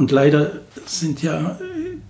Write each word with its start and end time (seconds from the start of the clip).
Und 0.00 0.12
leider 0.12 0.52
sind 0.86 1.22
ja 1.22 1.58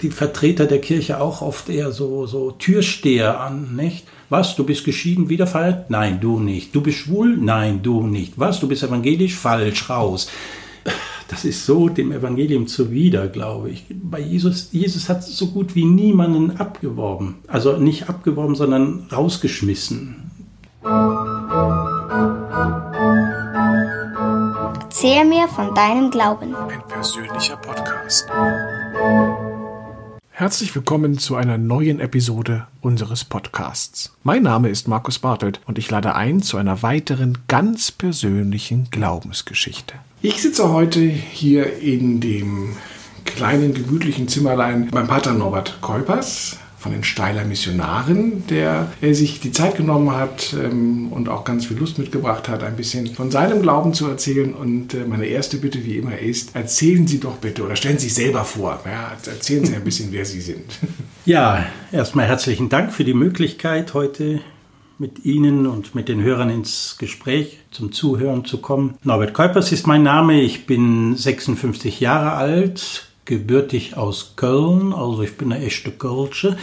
die 0.01 0.13
Vertreter 0.13 0.67
der 0.67 0.81
Kirche 0.81 1.21
auch 1.21 1.43
oft 1.43 1.69
eher 1.69 1.91
so, 1.91 2.25
so 2.25 2.53
Türsteher 2.53 3.41
an, 3.41 3.75
nicht? 3.75 4.07
Was, 4.29 4.55
du 4.55 4.63
bist 4.63 4.85
geschieden, 4.85 5.29
wieder 5.29 5.49
verheiratet? 5.49 5.91
Nein, 5.91 6.21
du 6.21 6.39
nicht. 6.39 6.73
Du 6.73 6.83
bist 6.83 6.99
schwul? 6.99 7.37
Nein, 7.37 7.83
du 7.83 8.07
nicht. 8.07 8.39
Was, 8.39 8.61
du 8.61 8.69
bist 8.69 8.85
evangelisch? 8.85 9.35
Falsch, 9.35 9.91
raus. 9.91 10.29
Das 11.27 11.45
ist 11.45 11.67
so 11.67 11.89
dem 11.89 12.13
Evangelium 12.13 12.69
zuwider, 12.69 13.27
glaube 13.27 13.71
ich. 13.71 13.87
Bei 13.91 14.21
Jesus, 14.21 14.69
Jesus 14.71 15.09
hat 15.09 15.25
so 15.25 15.49
gut 15.49 15.75
wie 15.75 15.85
niemanden 15.85 16.59
abgeworben. 16.59 17.39
Also 17.49 17.77
nicht 17.77 18.09
abgeworben, 18.09 18.55
sondern 18.55 19.09
rausgeschmissen. 19.11 20.31
Erzähl 25.03 25.25
mir 25.25 25.49
von 25.49 25.75
deinem 25.75 26.11
Glauben. 26.11 26.55
Ein 26.55 26.83
persönlicher 26.87 27.57
Podcast. 27.57 28.29
Herzlich 30.29 30.75
willkommen 30.75 31.17
zu 31.17 31.37
einer 31.37 31.57
neuen 31.57 32.01
Episode 32.01 32.67
unseres 32.83 33.25
Podcasts. 33.25 34.15
Mein 34.25 34.43
Name 34.43 34.69
ist 34.69 34.89
Markus 34.89 35.19
Bartelt 35.19 35.63
und 35.67 35.79
ich 35.79 35.91
lade 35.91 36.17
ein 36.17 36.43
zu 36.43 36.59
einer 36.59 36.83
weiteren 36.83 37.39
ganz 37.49 37.91
persönlichen 37.91 38.89
Glaubensgeschichte. 38.91 39.95
Ich 40.21 40.43
sitze 40.43 40.71
heute 40.71 41.01
hier 41.01 41.79
in 41.79 42.21
dem 42.21 42.77
kleinen 43.25 43.73
gemütlichen 43.73 44.29
Zimmerlein 44.29 44.89
beim 44.91 45.07
Pater 45.07 45.33
Norbert 45.33 45.79
Keupers 45.81 46.59
von 46.81 46.93
den 46.93 47.05
Steiler 47.05 47.45
Missionaren, 47.45 48.47
der 48.49 48.91
sich 49.13 49.39
die 49.39 49.53
Zeit 49.53 49.77
genommen 49.77 50.13
hat 50.13 50.57
ähm, 50.59 51.13
und 51.13 51.29
auch 51.29 51.45
ganz 51.45 51.67
viel 51.67 51.77
Lust 51.77 51.99
mitgebracht 51.99 52.49
hat, 52.49 52.63
ein 52.63 52.75
bisschen 52.75 53.15
von 53.15 53.31
seinem 53.31 53.61
Glauben 53.61 53.93
zu 53.93 54.09
erzählen. 54.09 54.55
Und 54.55 54.95
äh, 54.95 55.05
meine 55.07 55.27
erste 55.27 55.59
Bitte 55.59 55.85
wie 55.85 55.99
immer 55.99 56.19
ist, 56.19 56.57
erzählen 56.57 57.07
Sie 57.07 57.21
doch 57.21 57.37
bitte 57.37 57.63
oder 57.65 57.77
stellen 57.77 57.99
Sie 57.99 58.09
sich 58.09 58.15
selber 58.15 58.45
vor. 58.45 58.81
Ja, 58.87 59.13
erzählen 59.31 59.67
Sie 59.67 59.75
ein 59.75 59.85
bisschen, 59.85 60.11
wer 60.11 60.25
Sie 60.25 60.41
sind. 60.41 60.65
Ja, 61.27 61.67
erstmal 61.93 62.27
herzlichen 62.27 62.71
Dank 62.71 62.93
für 62.93 63.05
die 63.05 63.13
Möglichkeit, 63.13 63.93
heute 63.93 64.41
mit 64.97 65.27
Ihnen 65.27 65.67
und 65.67 65.95
mit 65.95 66.09
den 66.09 66.23
Hörern 66.23 66.49
ins 66.49 66.97
Gespräch 66.99 67.59
zum 67.71 67.93
Zuhören 67.93 68.47
zu 68.47 68.59
kommen. 68.59 68.97
Norbert 69.05 69.35
Keupers 69.35 69.71
ist 69.71 69.87
mein 69.87 70.03
Name. 70.03 70.41
Ich 70.41 70.65
bin 70.65 71.15
56 71.15 72.01
Jahre 72.01 72.33
alt, 72.33 73.10
gebürtig 73.31 73.97
aus 73.97 74.35
Köln, 74.35 74.93
also 74.93 75.23
ich 75.23 75.37
bin 75.37 75.53
eine 75.53 75.65
echte 75.65 75.93
Kölsche, 75.93 76.57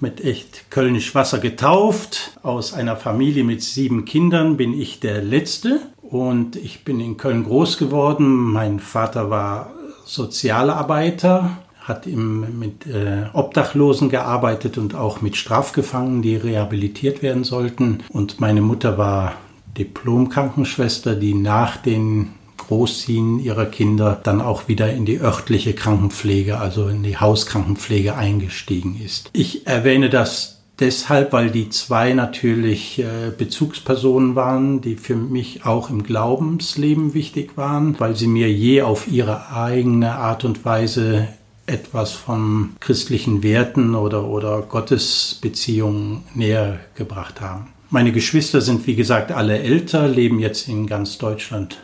mit 0.00 0.22
echt 0.22 0.70
kölnisch 0.70 1.14
Wasser 1.14 1.38
getauft. 1.38 2.38
Aus 2.42 2.74
einer 2.74 2.96
Familie 2.96 3.42
mit 3.42 3.62
sieben 3.62 4.04
Kindern 4.04 4.58
bin 4.58 4.78
ich 4.78 5.00
der 5.00 5.22
Letzte 5.22 5.80
und 6.02 6.56
ich 6.56 6.84
bin 6.84 7.00
in 7.00 7.16
Köln 7.16 7.44
groß 7.44 7.78
geworden. 7.78 8.52
Mein 8.52 8.80
Vater 8.80 9.30
war 9.30 9.72
Sozialarbeiter, 10.04 11.56
hat 11.80 12.06
im, 12.06 12.58
mit 12.58 12.86
äh, 12.86 13.24
Obdachlosen 13.32 14.10
gearbeitet 14.10 14.76
und 14.76 14.94
auch 14.94 15.22
mit 15.22 15.36
Strafgefangenen, 15.36 16.20
die 16.20 16.36
rehabilitiert 16.36 17.22
werden 17.22 17.44
sollten. 17.44 18.00
Und 18.10 18.40
meine 18.40 18.60
Mutter 18.60 18.98
war 18.98 19.36
Diplom-Krankenschwester, 19.78 21.14
die 21.14 21.32
nach 21.32 21.78
den 21.78 22.32
Großziehen 22.70 23.40
ihrer 23.40 23.66
Kinder 23.66 24.20
dann 24.22 24.40
auch 24.40 24.68
wieder 24.68 24.92
in 24.92 25.04
die 25.04 25.20
örtliche 25.20 25.74
Krankenpflege, 25.74 26.58
also 26.58 26.86
in 26.86 27.02
die 27.02 27.16
Hauskrankenpflege 27.16 28.14
eingestiegen 28.14 29.00
ist. 29.04 29.28
Ich 29.32 29.66
erwähne 29.66 30.08
das 30.08 30.60
deshalb, 30.78 31.32
weil 31.32 31.50
die 31.50 31.68
zwei 31.70 32.12
natürlich 32.12 33.00
äh, 33.00 33.32
Bezugspersonen 33.36 34.36
waren, 34.36 34.80
die 34.80 34.94
für 34.94 35.16
mich 35.16 35.66
auch 35.66 35.90
im 35.90 36.04
Glaubensleben 36.04 37.12
wichtig 37.12 37.56
waren, 37.56 37.98
weil 37.98 38.14
sie 38.14 38.28
mir 38.28 38.48
je 38.52 38.82
auf 38.82 39.08
ihre 39.10 39.50
eigene 39.52 40.12
Art 40.12 40.44
und 40.44 40.64
Weise 40.64 41.26
etwas 41.66 42.12
von 42.12 42.76
christlichen 42.78 43.42
Werten 43.42 43.96
oder, 43.96 44.28
oder 44.28 44.62
Gottesbeziehungen 44.62 46.22
näher 46.36 46.78
gebracht 46.94 47.40
haben. 47.40 47.72
Meine 47.90 48.12
Geschwister 48.12 48.60
sind, 48.60 48.86
wie 48.86 48.94
gesagt, 48.94 49.32
alle 49.32 49.58
älter, 49.58 50.06
leben 50.06 50.38
jetzt 50.38 50.68
in 50.68 50.86
ganz 50.86 51.18
Deutschland 51.18 51.78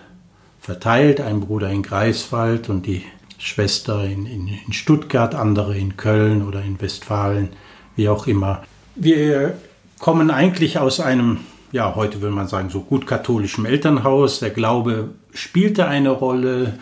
verteilt. 0.66 1.20
Ein 1.20 1.40
Bruder 1.40 1.70
in 1.70 1.82
Greifswald 1.82 2.68
und 2.68 2.86
die 2.86 3.04
Schwester 3.38 4.04
in, 4.04 4.26
in, 4.26 4.48
in 4.48 4.72
Stuttgart, 4.72 5.36
andere 5.36 5.78
in 5.78 5.96
Köln 5.96 6.46
oder 6.46 6.60
in 6.62 6.80
Westfalen, 6.80 7.50
wie 7.94 8.08
auch 8.08 8.26
immer. 8.26 8.64
Wir 8.96 9.54
kommen 10.00 10.28
eigentlich 10.30 10.78
aus 10.80 10.98
einem, 10.98 11.38
ja, 11.70 11.94
heute 11.94 12.20
will 12.20 12.32
man 12.32 12.48
sagen, 12.48 12.68
so 12.68 12.80
gut 12.80 13.06
katholischem 13.06 13.64
Elternhaus. 13.64 14.40
Der 14.40 14.50
Glaube 14.50 15.10
spielte 15.32 15.86
eine 15.86 16.10
Rolle. 16.10 16.80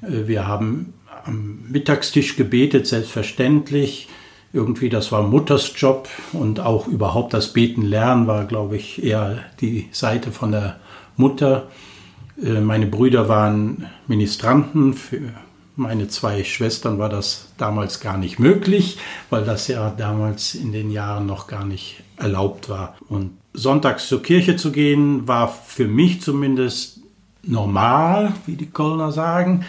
Wir 0.00 0.46
haben 0.46 0.94
am 1.24 1.58
Mittagstisch 1.68 2.36
gebetet, 2.36 2.86
selbstverständlich. 2.86 4.08
Irgendwie, 4.54 4.88
das 4.88 5.12
war 5.12 5.22
Mutters 5.22 5.72
Job 5.76 6.08
und 6.32 6.60
auch 6.60 6.86
überhaupt 6.86 7.34
das 7.34 7.52
Beten 7.52 7.82
lernen 7.82 8.26
war, 8.26 8.46
glaube 8.46 8.76
ich, 8.76 9.04
eher 9.04 9.44
die 9.60 9.88
Seite 9.92 10.32
von 10.32 10.52
der 10.52 10.80
Mutter. 11.18 11.66
Äh, 12.42 12.60
meine 12.60 12.86
Brüder 12.86 13.28
waren 13.28 13.86
Ministranten. 14.06 14.94
Für 14.94 15.20
meine 15.76 16.08
zwei 16.08 16.44
Schwestern 16.44 16.98
war 16.98 17.08
das 17.08 17.48
damals 17.56 18.00
gar 18.00 18.18
nicht 18.18 18.38
möglich, 18.38 18.98
weil 19.30 19.44
das 19.44 19.68
ja 19.68 19.90
damals 19.90 20.54
in 20.54 20.72
den 20.72 20.90
Jahren 20.90 21.26
noch 21.26 21.46
gar 21.46 21.64
nicht 21.64 22.02
erlaubt 22.16 22.68
war. 22.68 22.96
Und 23.08 23.30
sonntags 23.54 24.08
zur 24.08 24.22
Kirche 24.22 24.56
zu 24.56 24.72
gehen, 24.72 25.26
war 25.28 25.48
für 25.48 25.86
mich 25.86 26.20
zumindest 26.20 27.00
normal, 27.42 28.32
wie 28.46 28.56
die 28.56 28.70
Kölner 28.70 29.12
sagen, 29.12 29.64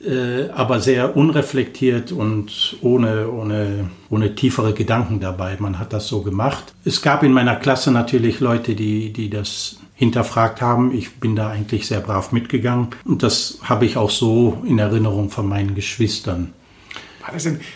äh, 0.00 0.48
aber 0.50 0.80
sehr 0.80 1.16
unreflektiert 1.16 2.12
und 2.12 2.76
ohne, 2.80 3.30
ohne, 3.30 3.90
ohne 4.10 4.34
tiefere 4.34 4.72
Gedanken 4.72 5.18
dabei. 5.20 5.56
Man 5.58 5.78
hat 5.78 5.92
das 5.92 6.06
so 6.06 6.22
gemacht. 6.22 6.72
Es 6.84 7.02
gab 7.02 7.22
in 7.24 7.32
meiner 7.32 7.56
Klasse 7.56 7.90
natürlich 7.90 8.38
Leute, 8.38 8.74
die, 8.76 9.12
die 9.12 9.28
das 9.28 9.80
hinterfragt 9.98 10.62
haben. 10.62 10.94
Ich 10.94 11.16
bin 11.16 11.34
da 11.34 11.50
eigentlich 11.50 11.88
sehr 11.88 12.00
brav 12.00 12.30
mitgegangen 12.30 12.88
und 13.04 13.24
das 13.24 13.58
habe 13.64 13.84
ich 13.84 13.96
auch 13.96 14.10
so 14.10 14.62
in 14.64 14.78
Erinnerung 14.78 15.28
von 15.28 15.46
meinen 15.48 15.74
Geschwistern. 15.74 16.52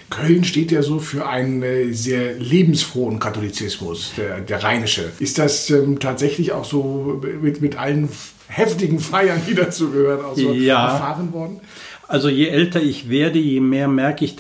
Köln 0.09 0.45
steht 0.45 0.71
ja 0.73 0.83
so 0.83 0.99
für 0.99 1.29
einen 1.29 1.63
äh, 1.63 1.93
sehr 1.93 2.35
lebensfrohen 2.39 3.19
Katholizismus, 3.19 4.13
der, 4.17 4.41
der 4.41 4.63
rheinische. 4.63 5.13
Ist 5.19 5.37
das 5.39 5.69
ähm, 5.69 5.99
tatsächlich 5.99 6.53
auch 6.53 6.65
so 6.65 7.21
mit, 7.43 7.61
mit 7.61 7.77
allen 7.77 8.09
heftigen 8.47 8.99
Feiern, 8.99 9.43
die 9.47 9.55
dazu 9.55 9.91
gehören, 9.91 10.25
auch 10.25 10.37
so 10.37 10.53
ja. 10.53 10.93
erfahren 10.93 11.35
worden? 11.35 11.61
Also 12.09 12.29
je 12.29 12.47
älter 12.47 12.81
ich 12.81 13.11
werde, 13.11 13.39
je 13.39 13.61
mehr 13.61 13.89
merke 13.89 14.25
ich 14.25 14.37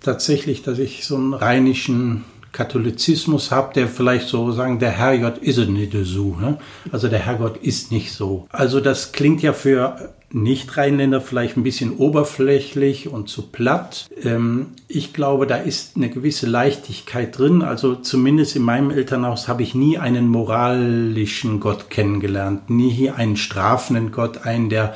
tatsächlich, 0.00 0.62
dass 0.62 0.78
ich 0.78 1.04
so 1.04 1.16
einen 1.16 1.34
rheinischen 1.34 2.24
Katholizismus 2.54 3.50
habe, 3.50 3.74
der 3.74 3.88
vielleicht 3.88 4.28
so 4.28 4.52
sagen, 4.52 4.78
der 4.78 4.92
Herrgott 4.92 5.38
ist 5.38 5.68
nicht 5.68 5.92
so. 5.92 6.36
Ne? 6.40 6.58
Also 6.92 7.08
der 7.08 7.18
Herrgott 7.18 7.56
ist 7.56 7.90
nicht 7.90 8.12
so. 8.12 8.46
Also 8.50 8.80
das 8.80 9.10
klingt 9.10 9.42
ja 9.42 9.52
für 9.52 10.14
nicht-Rheinländer 10.30 11.20
vielleicht 11.20 11.56
ein 11.56 11.64
bisschen 11.64 11.96
oberflächlich 11.96 13.08
und 13.08 13.28
zu 13.28 13.42
platt. 13.42 14.06
Ähm, 14.22 14.66
ich 14.86 15.12
glaube, 15.12 15.48
da 15.48 15.56
ist 15.56 15.96
eine 15.96 16.08
gewisse 16.08 16.46
Leichtigkeit 16.46 17.36
drin. 17.36 17.62
Also 17.62 17.96
zumindest 17.96 18.54
in 18.54 18.62
meinem 18.62 18.90
Elternhaus 18.90 19.48
habe 19.48 19.64
ich 19.64 19.74
nie 19.74 19.98
einen 19.98 20.28
moralischen 20.28 21.58
Gott 21.58 21.90
kennengelernt, 21.90 22.70
nie 22.70 23.10
einen 23.10 23.36
strafenden 23.36 24.12
Gott, 24.12 24.44
einen, 24.44 24.68
der 24.68 24.94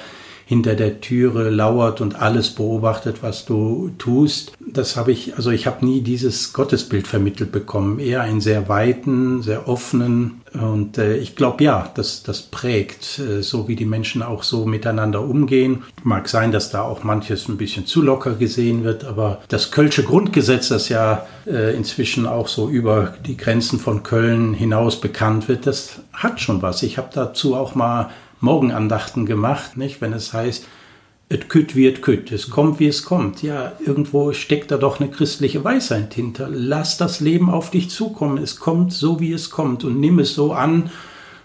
hinter 0.49 0.77
der 0.77 1.03
Türe 1.03 1.51
lauert 1.51 2.01
und 2.01 2.23
alles 2.23 2.49
beobachtet, 2.49 3.19
was 3.21 3.45
du 3.45 3.91
tust. 3.99 4.53
Das 4.59 4.97
habe 4.97 5.13
ich, 5.13 5.37
also 5.37 5.51
ich 5.51 5.67
habe 5.67 5.85
nie 5.85 6.01
dieses 6.01 6.55
Gottesbild 6.55 7.07
vermittelt 7.07 7.53
bekommen, 7.53 7.99
eher 7.99 8.23
einen 8.23 8.41
sehr 8.41 8.67
weiten, 8.67 9.43
sehr 9.43 9.69
offenen 9.69 10.41
und 10.55 10.97
äh, 10.97 11.19
ich 11.19 11.37
glaube 11.37 11.65
ja, 11.65 11.91
das, 11.95 12.23
das 12.23 12.41
prägt, 12.41 13.19
äh, 13.19 13.43
so 13.43 13.69
wie 13.69 13.77
die 13.77 13.85
Menschen 13.85 14.23
auch 14.23 14.43
so 14.43 14.65
miteinander 14.65 15.21
umgehen. 15.21 15.83
Mag 16.03 16.31
sein, 16.31 16.51
dass 16.51 16.71
da 16.71 16.81
auch 16.81 17.05
manches 17.05 17.47
ein 17.49 17.59
bisschen 17.59 17.85
zu 17.85 18.01
locker 18.01 18.33
gesehen 18.33 18.85
wird, 18.85 19.05
aber 19.05 19.43
das 19.49 19.71
Kölsche 19.71 20.03
Grundgesetz, 20.03 20.69
das 20.69 20.89
ja 20.89 21.27
äh, 21.47 21.77
inzwischen 21.77 22.27
auch 22.27 22.49
so 22.49 22.71
über 22.71 23.12
die 23.27 23.37
Grenzen 23.37 23.79
von 23.79 24.03
Köln 24.03 24.55
hinaus 24.55 24.99
bekannt 24.99 25.47
wird, 25.47 25.67
das 25.67 26.01
hat 26.15 26.41
schon 26.41 26.62
was. 26.62 26.83
Ich 26.83 26.97
habe 26.97 27.11
dazu 27.12 27.55
auch 27.55 27.75
mal 27.75 28.09
Morgenandachten 28.40 29.26
gemacht, 29.26 29.76
nicht? 29.76 30.00
Wenn 30.00 30.12
es 30.12 30.32
heißt, 30.32 30.64
et 31.31 31.49
kütt 31.49 31.76
wie 31.76 31.87
et 31.87 32.00
kütt, 32.00 32.32
es 32.32 32.49
kommt 32.49 32.81
wie 32.81 32.87
es 32.87 33.05
kommt. 33.05 33.43
Ja, 33.43 33.73
irgendwo 33.85 34.32
steckt 34.32 34.70
da 34.70 34.79
doch 34.79 35.00
eine 35.00 35.11
christliche 35.11 35.62
Weisheit 35.62 36.14
hinter. 36.14 36.49
Lass 36.50 36.96
das 36.96 37.20
Leben 37.20 37.50
auf 37.50 37.70
dich 37.70 37.90
zukommen. 37.90 38.38
Es 38.38 38.58
kommt 38.58 38.93
so, 38.93 39.20
wie 39.20 39.32
es 39.32 39.50
kommt 39.50 39.85
und 39.85 40.00
nimm 40.00 40.19
es 40.19 40.35
so 40.35 40.52
an, 40.52 40.90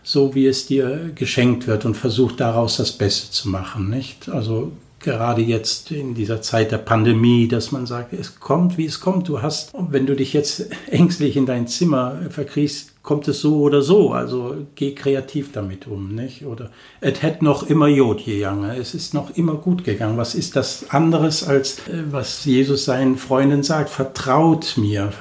so 0.04 0.36
wie 0.36 0.48
es 0.48 0.68
dir 0.68 1.12
geschenkt 1.16 1.68
wird 1.68 1.86
und 1.86 1.96
versuch 1.96 2.34
daraus 2.34 2.78
das 2.78 2.94
Beste 2.94 3.32
zu 3.32 3.50
machen, 3.50 3.90
nicht? 3.90 4.30
Also 4.30 4.72
gerade 5.00 5.42
jetzt 5.42 5.92
in 5.92 6.16
dieser 6.16 6.42
Zeit 6.42 6.72
der 6.72 6.78
Pandemie, 6.78 7.48
dass 7.48 7.72
man 7.72 7.86
sagt, 7.86 8.14
es 8.14 8.40
kommt, 8.40 8.78
wie 8.78 8.86
es 8.86 9.02
kommt. 9.02 9.28
Du 9.28 9.42
hast, 9.42 9.74
wenn 9.78 10.06
du 10.06 10.16
dich 10.16 10.34
jetzt 10.34 10.68
ängstlich 10.90 11.36
in 11.36 11.46
dein 11.46 11.68
Zimmer 11.68 12.20
verkriechst, 12.30 12.93
kommt 13.04 13.28
es 13.28 13.42
so 13.42 13.60
oder 13.60 13.82
so. 13.82 14.12
Also 14.14 14.56
geh 14.76 14.96
kreativ 14.96 15.52
damit 15.52 15.88
um, 15.88 16.16
nicht? 16.16 16.46
Oder 16.46 16.72
es 17.02 17.22
hätte 17.22 17.44
noch 17.44 17.64
immer 17.64 17.88
Jod 17.88 18.24
gegangen. 18.26 18.72
Es 18.72 18.96
ist 18.96 19.14
noch 19.14 19.36
immer 19.36 19.56
gut 19.56 19.84
gegangen. 19.84 20.18
Was 20.18 20.36
ist 20.36 20.56
das 20.56 20.90
anderes 20.90 21.44
als 21.44 21.80
äh, 21.80 22.04
was 22.10 22.46
Jesus 22.46 22.86
seinen 22.86 23.18
Freunden 23.18 23.62
sagt? 23.62 23.90
Vertraut 23.90 24.76
mir. 24.78 25.12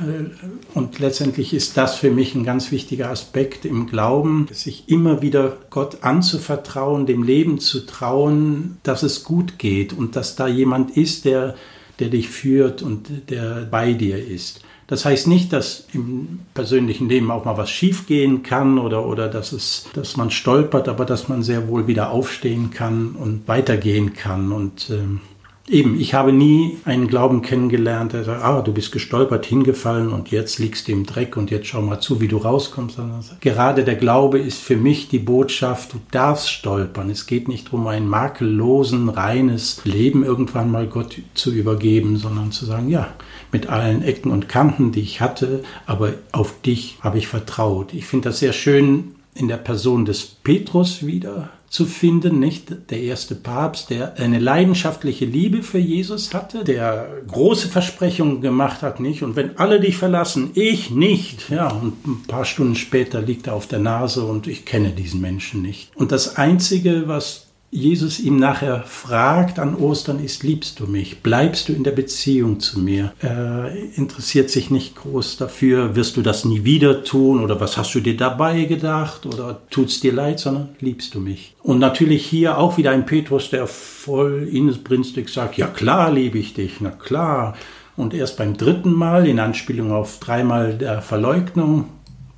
Und 0.74 1.00
letztendlich 1.00 1.52
ist 1.52 1.76
das 1.76 1.96
für 1.96 2.12
mich 2.12 2.36
ein 2.36 2.44
ganz 2.44 2.70
wichtiger 2.70 3.10
Aspekt 3.10 3.64
im 3.64 3.88
Glauben, 3.88 4.46
sich 4.52 4.88
immer 4.88 5.20
wieder 5.20 5.56
Gott 5.70 5.98
anzuvertrauen, 6.02 7.04
dem 7.06 7.24
Leben 7.24 7.58
zu 7.58 7.84
trauen, 7.84 8.78
dass 8.84 9.02
es 9.02 9.24
gut 9.24 9.58
geht 9.58 9.92
und 9.92 10.14
dass 10.14 10.36
da 10.36 10.46
jemand 10.46 10.96
ist, 10.96 11.24
der 11.24 11.56
der 11.98 12.08
dich 12.08 12.30
führt 12.30 12.82
und 12.82 13.30
der 13.30 13.68
bei 13.70 13.92
dir 13.92 14.16
ist. 14.16 14.60
Das 14.92 15.06
heißt 15.06 15.26
nicht, 15.26 15.54
dass 15.54 15.86
im 15.94 16.40
persönlichen 16.52 17.08
Leben 17.08 17.30
auch 17.30 17.46
mal 17.46 17.56
was 17.56 17.70
schiefgehen 17.70 18.42
kann 18.42 18.78
oder, 18.78 19.06
oder 19.06 19.28
dass, 19.28 19.52
es, 19.52 19.86
dass 19.94 20.18
man 20.18 20.30
stolpert, 20.30 20.86
aber 20.86 21.06
dass 21.06 21.30
man 21.30 21.42
sehr 21.42 21.66
wohl 21.66 21.86
wieder 21.86 22.10
aufstehen 22.10 22.70
kann 22.70 23.12
und 23.12 23.48
weitergehen 23.48 24.12
kann. 24.12 24.52
Und 24.52 24.90
ähm, 24.90 25.22
Eben, 25.68 25.98
ich 25.98 26.12
habe 26.12 26.32
nie 26.32 26.76
einen 26.84 27.06
Glauben 27.06 27.40
kennengelernt, 27.40 28.12
der 28.12 28.24
sagt, 28.24 28.42
ah, 28.42 28.60
du 28.60 28.74
bist 28.74 28.92
gestolpert, 28.92 29.46
hingefallen 29.46 30.12
und 30.12 30.30
jetzt 30.30 30.58
liegst 30.58 30.88
du 30.88 30.92
im 30.92 31.06
Dreck 31.06 31.38
und 31.38 31.50
jetzt 31.50 31.68
schau 31.68 31.80
mal 31.80 32.00
zu, 32.00 32.20
wie 32.20 32.28
du 32.28 32.36
rauskommst. 32.36 32.98
Gerade 33.40 33.84
der 33.84 33.94
Glaube 33.94 34.40
ist 34.40 34.60
für 34.60 34.76
mich 34.76 35.08
die 35.08 35.20
Botschaft, 35.20 35.94
du 35.94 35.98
darfst 36.10 36.50
stolpern. 36.50 37.08
Es 37.08 37.26
geht 37.26 37.48
nicht 37.48 37.68
darum, 37.68 37.86
ein 37.86 38.06
makellosen, 38.08 39.08
reines 39.08 39.82
Leben 39.84 40.24
irgendwann 40.24 40.70
mal 40.70 40.86
Gott 40.86 41.16
zu 41.32 41.50
übergeben, 41.52 42.18
sondern 42.18 42.52
zu 42.52 42.66
sagen, 42.66 42.90
ja, 42.90 43.08
mit 43.52 43.68
allen 43.68 44.02
Ecken 44.02 44.30
und 44.30 44.48
Kanten, 44.48 44.92
die 44.92 45.00
ich 45.00 45.20
hatte, 45.20 45.62
aber 45.86 46.14
auf 46.32 46.60
dich 46.62 46.98
habe 47.00 47.18
ich 47.18 47.28
vertraut. 47.28 47.94
Ich 47.94 48.06
finde 48.06 48.30
das 48.30 48.38
sehr 48.38 48.52
schön 48.52 49.14
in 49.34 49.48
der 49.48 49.56
Person 49.56 50.04
des 50.04 50.24
Petrus 50.24 51.06
wieder 51.06 51.50
zu 51.72 51.86
finden, 51.86 52.38
nicht? 52.38 52.90
Der 52.90 53.00
erste 53.00 53.34
Papst, 53.34 53.88
der 53.88 54.18
eine 54.18 54.38
leidenschaftliche 54.38 55.24
Liebe 55.24 55.62
für 55.62 55.78
Jesus 55.78 56.34
hatte, 56.34 56.64
der 56.64 57.08
große 57.26 57.68
Versprechungen 57.68 58.42
gemacht 58.42 58.82
hat, 58.82 59.00
nicht? 59.00 59.22
Und 59.22 59.36
wenn 59.36 59.56
alle 59.56 59.80
dich 59.80 59.96
verlassen, 59.96 60.50
ich 60.52 60.90
nicht, 60.90 61.48
ja, 61.48 61.68
und 61.68 62.06
ein 62.06 62.22
paar 62.28 62.44
Stunden 62.44 62.74
später 62.74 63.22
liegt 63.22 63.46
er 63.46 63.54
auf 63.54 63.66
der 63.66 63.78
Nase 63.78 64.22
und 64.22 64.46
ich 64.46 64.66
kenne 64.66 64.90
diesen 64.90 65.22
Menschen 65.22 65.62
nicht. 65.62 65.90
Und 65.96 66.12
das 66.12 66.36
einzige, 66.36 67.08
was 67.08 67.46
Jesus 67.74 68.20
ihm 68.20 68.36
nachher 68.36 68.82
fragt 68.82 69.58
an 69.58 69.74
Ostern 69.74 70.22
ist, 70.22 70.42
liebst 70.42 70.78
du 70.78 70.86
mich? 70.86 71.22
Bleibst 71.22 71.70
du 71.70 71.72
in 71.72 71.84
der 71.84 71.92
Beziehung 71.92 72.60
zu 72.60 72.78
mir? 72.78 73.14
Er 73.18 73.72
interessiert 73.96 74.50
sich 74.50 74.70
nicht 74.70 74.94
groß 74.94 75.38
dafür, 75.38 75.96
wirst 75.96 76.18
du 76.18 76.22
das 76.22 76.44
nie 76.44 76.64
wieder 76.64 77.02
tun 77.02 77.42
oder 77.42 77.60
was 77.60 77.78
hast 77.78 77.94
du 77.94 78.00
dir 78.00 78.14
dabei 78.14 78.64
gedacht 78.64 79.24
oder 79.24 79.62
tut's 79.70 80.00
dir 80.00 80.12
leid, 80.12 80.38
sondern 80.38 80.68
liebst 80.80 81.14
du 81.14 81.20
mich? 81.20 81.54
Und 81.62 81.78
natürlich 81.78 82.26
hier 82.26 82.58
auch 82.58 82.76
wieder 82.76 82.90
ein 82.90 83.06
Petrus, 83.06 83.48
der 83.48 83.66
voll 83.66 84.46
inbrünstig 84.52 85.30
sagt, 85.30 85.56
ja 85.56 85.66
klar 85.66 86.12
liebe 86.12 86.36
ich 86.36 86.52
dich, 86.52 86.82
na 86.82 86.90
klar. 86.90 87.56
Und 87.96 88.12
erst 88.12 88.36
beim 88.36 88.54
dritten 88.54 88.92
Mal, 88.92 89.26
in 89.26 89.40
Anspielung 89.40 89.92
auf 89.92 90.18
dreimal 90.18 90.74
der 90.74 91.00
Verleugnung, 91.00 91.86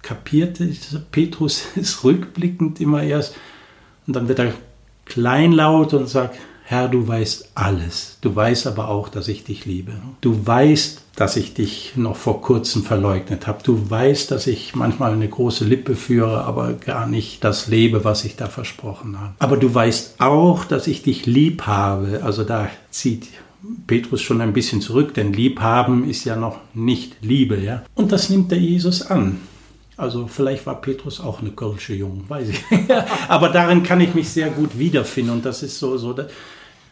kapierte 0.00 0.70
Petrus 1.10 1.64
es 1.74 2.04
rückblickend 2.04 2.80
immer 2.80 3.02
erst. 3.02 3.34
Und 4.06 4.14
dann 4.14 4.28
wird 4.28 4.38
er 4.38 4.52
kleinlaut 5.04 5.94
und 5.94 6.08
sag, 6.08 6.32
Herr, 6.66 6.88
du 6.88 7.06
weißt 7.06 7.50
alles. 7.54 8.16
Du 8.22 8.34
weißt 8.34 8.66
aber 8.66 8.88
auch, 8.88 9.10
dass 9.10 9.28
ich 9.28 9.44
dich 9.44 9.66
liebe. 9.66 9.92
Du 10.22 10.46
weißt, 10.46 11.02
dass 11.14 11.36
ich 11.36 11.52
dich 11.52 11.92
noch 11.94 12.16
vor 12.16 12.40
kurzem 12.40 12.82
verleugnet 12.82 13.46
habe. 13.46 13.62
Du 13.62 13.90
weißt, 13.90 14.30
dass 14.30 14.46
ich 14.46 14.74
manchmal 14.74 15.12
eine 15.12 15.28
große 15.28 15.66
Lippe 15.66 15.94
führe, 15.94 16.44
aber 16.44 16.72
gar 16.72 17.06
nicht 17.06 17.44
das 17.44 17.68
lebe, 17.68 18.04
was 18.04 18.24
ich 18.24 18.36
da 18.36 18.46
versprochen 18.46 19.20
habe. 19.20 19.34
Aber 19.40 19.58
du 19.58 19.72
weißt 19.72 20.20
auch, 20.20 20.64
dass 20.64 20.86
ich 20.86 21.02
dich 21.02 21.26
lieb 21.26 21.66
habe. 21.66 22.22
Also 22.24 22.44
da 22.44 22.70
zieht 22.90 23.28
Petrus 23.86 24.22
schon 24.22 24.40
ein 24.40 24.54
bisschen 24.54 24.80
zurück, 24.80 25.12
denn 25.14 25.34
Liebhaben 25.34 26.08
ist 26.08 26.24
ja 26.24 26.34
noch 26.34 26.58
nicht 26.72 27.16
Liebe, 27.20 27.60
ja. 27.60 27.82
Und 27.94 28.10
das 28.10 28.30
nimmt 28.30 28.50
der 28.50 28.58
Jesus 28.58 29.02
an. 29.02 29.38
Also 29.96 30.26
vielleicht 30.26 30.66
war 30.66 30.80
Petrus 30.80 31.20
auch 31.20 31.40
eine 31.40 31.50
Kölsche 31.50 31.94
Jung, 31.94 32.24
weiß 32.28 32.48
ich. 32.48 32.64
Aber 33.28 33.48
darin 33.48 33.82
kann 33.82 34.00
ich 34.00 34.14
mich 34.14 34.28
sehr 34.28 34.50
gut 34.50 34.78
wiederfinden 34.78 35.32
und 35.32 35.44
das 35.44 35.62
ist 35.62 35.78
so, 35.78 35.96
so 35.96 36.12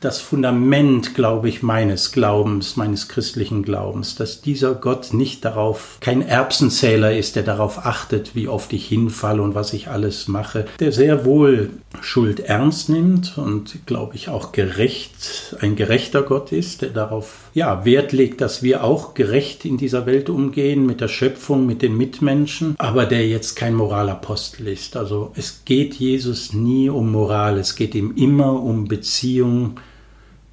das 0.05 0.21
Fundament, 0.21 1.15
glaube 1.15 1.49
ich, 1.49 1.63
meines 1.63 2.13
Glaubens, 2.13 2.77
meines 2.77 3.09
christlichen 3.09 3.63
Glaubens, 3.63 4.17
dass 4.17 4.41
dieser 4.41 4.75
Gott 4.75 5.15
nicht 5.15 5.45
darauf, 5.45 5.99
kein 6.01 6.23
Erbsenzähler 6.23 7.17
ist, 7.17 7.37
der 7.37 7.45
darauf 7.45 7.87
achtet, 7.87 8.35
wie 8.35 8.49
oft 8.49 8.73
ich 8.73 8.87
hinfalle 8.89 9.41
und 9.41 9.55
was 9.55 9.73
ich 9.73 9.89
alles 9.89 10.27
mache, 10.27 10.67
der 10.81 10.91
sehr 10.91 11.25
wohl 11.25 11.71
Schuld 12.01 12.41
ernst 12.41 12.89
nimmt 12.89 13.39
und, 13.39 13.87
glaube 13.87 14.17
ich, 14.17 14.29
auch 14.29 14.51
gerecht, 14.51 15.57
ein 15.61 15.77
gerechter 15.77 16.23
Gott 16.23 16.51
ist, 16.51 16.83
der 16.83 16.91
darauf, 16.91 17.51
ja, 17.55 17.85
Wert 17.85 18.13
legt, 18.13 18.41
dass 18.41 18.63
wir 18.63 18.83
auch 18.83 19.15
gerecht 19.15 19.65
in 19.65 19.77
dieser 19.77 20.05
Welt 20.07 20.29
umgehen, 20.31 20.85
mit 20.85 21.01
der 21.01 21.09
Schöpfung, 21.09 21.65
mit 21.65 21.81
den 21.81 21.97
Mitmenschen, 21.97 22.75
aber 22.79 23.07
der 23.07 23.29
jetzt 23.29 23.55
kein 23.55 23.75
Moralapostel 23.75 24.67
ist. 24.69 24.97
Also 24.97 25.31
es 25.37 25.63
geht 25.65 25.95
Jesus 25.95 26.53
nie 26.53 26.89
um 26.89 27.13
Moral, 27.13 27.59
es 27.59 27.77
geht 27.77 27.95
ihm 27.95 28.17
immer 28.17 28.61
um 28.61 28.89
Beziehung, 28.89 29.77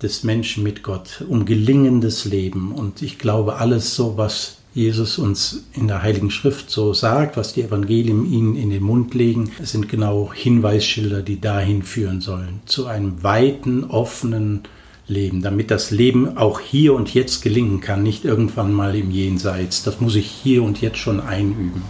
des 0.01 0.24
Menschen 0.24 0.63
mit 0.63 0.84
Gott, 0.84 1.24
um 1.28 1.46
gelingendes 1.46 2.25
Leben. 2.25 2.72
Und 2.72 3.01
ich 3.01 3.19
glaube, 3.19 3.57
alles 3.57 3.96
so, 3.96 4.18
was 4.18 4.57
Jesus 4.74 5.18
uns 5.18 5.63
in 5.74 5.88
der 5.88 6.04
Heiligen 6.04 6.31
Schrift 6.31 6.69
so 6.69 6.94
sagt, 6.94 7.38
was 7.38 7.54
die 7.54 7.63
Evangelien 7.63 8.31
ihnen 8.31 8.56
in 8.56 8.69
den 8.69 8.84
Mund 8.84 9.13
legen, 9.13 9.51
sind 9.62 9.90
genau 9.90 10.31
Hinweisschilder, 10.34 11.22
die 11.22 11.42
dahin 11.42 11.84
führen 11.84 12.22
sollen, 12.22 12.62
zu 12.66 12.86
einem 12.86 13.24
weiten, 13.24 13.84
offenen 13.84 14.62
Leben, 15.07 15.42
damit 15.42 15.72
das 15.72 15.90
Leben 15.90 16.38
auch 16.38 16.60
hier 16.60 16.94
und 16.94 17.13
jetzt 17.13 17.42
gelingen 17.42 17.81
kann, 17.81 18.04
nicht 18.04 18.25
irgendwann 18.25 18.72
mal 18.72 18.95
im 18.95 19.10
Jenseits. 19.10 19.84
Das 19.84 20.00
muss 20.00 20.16
ich 20.16 20.28
hier 20.28 20.62
und 20.63 20.81
jetzt 20.81 21.00
schon 21.00 21.19
einüben. 21.19 21.81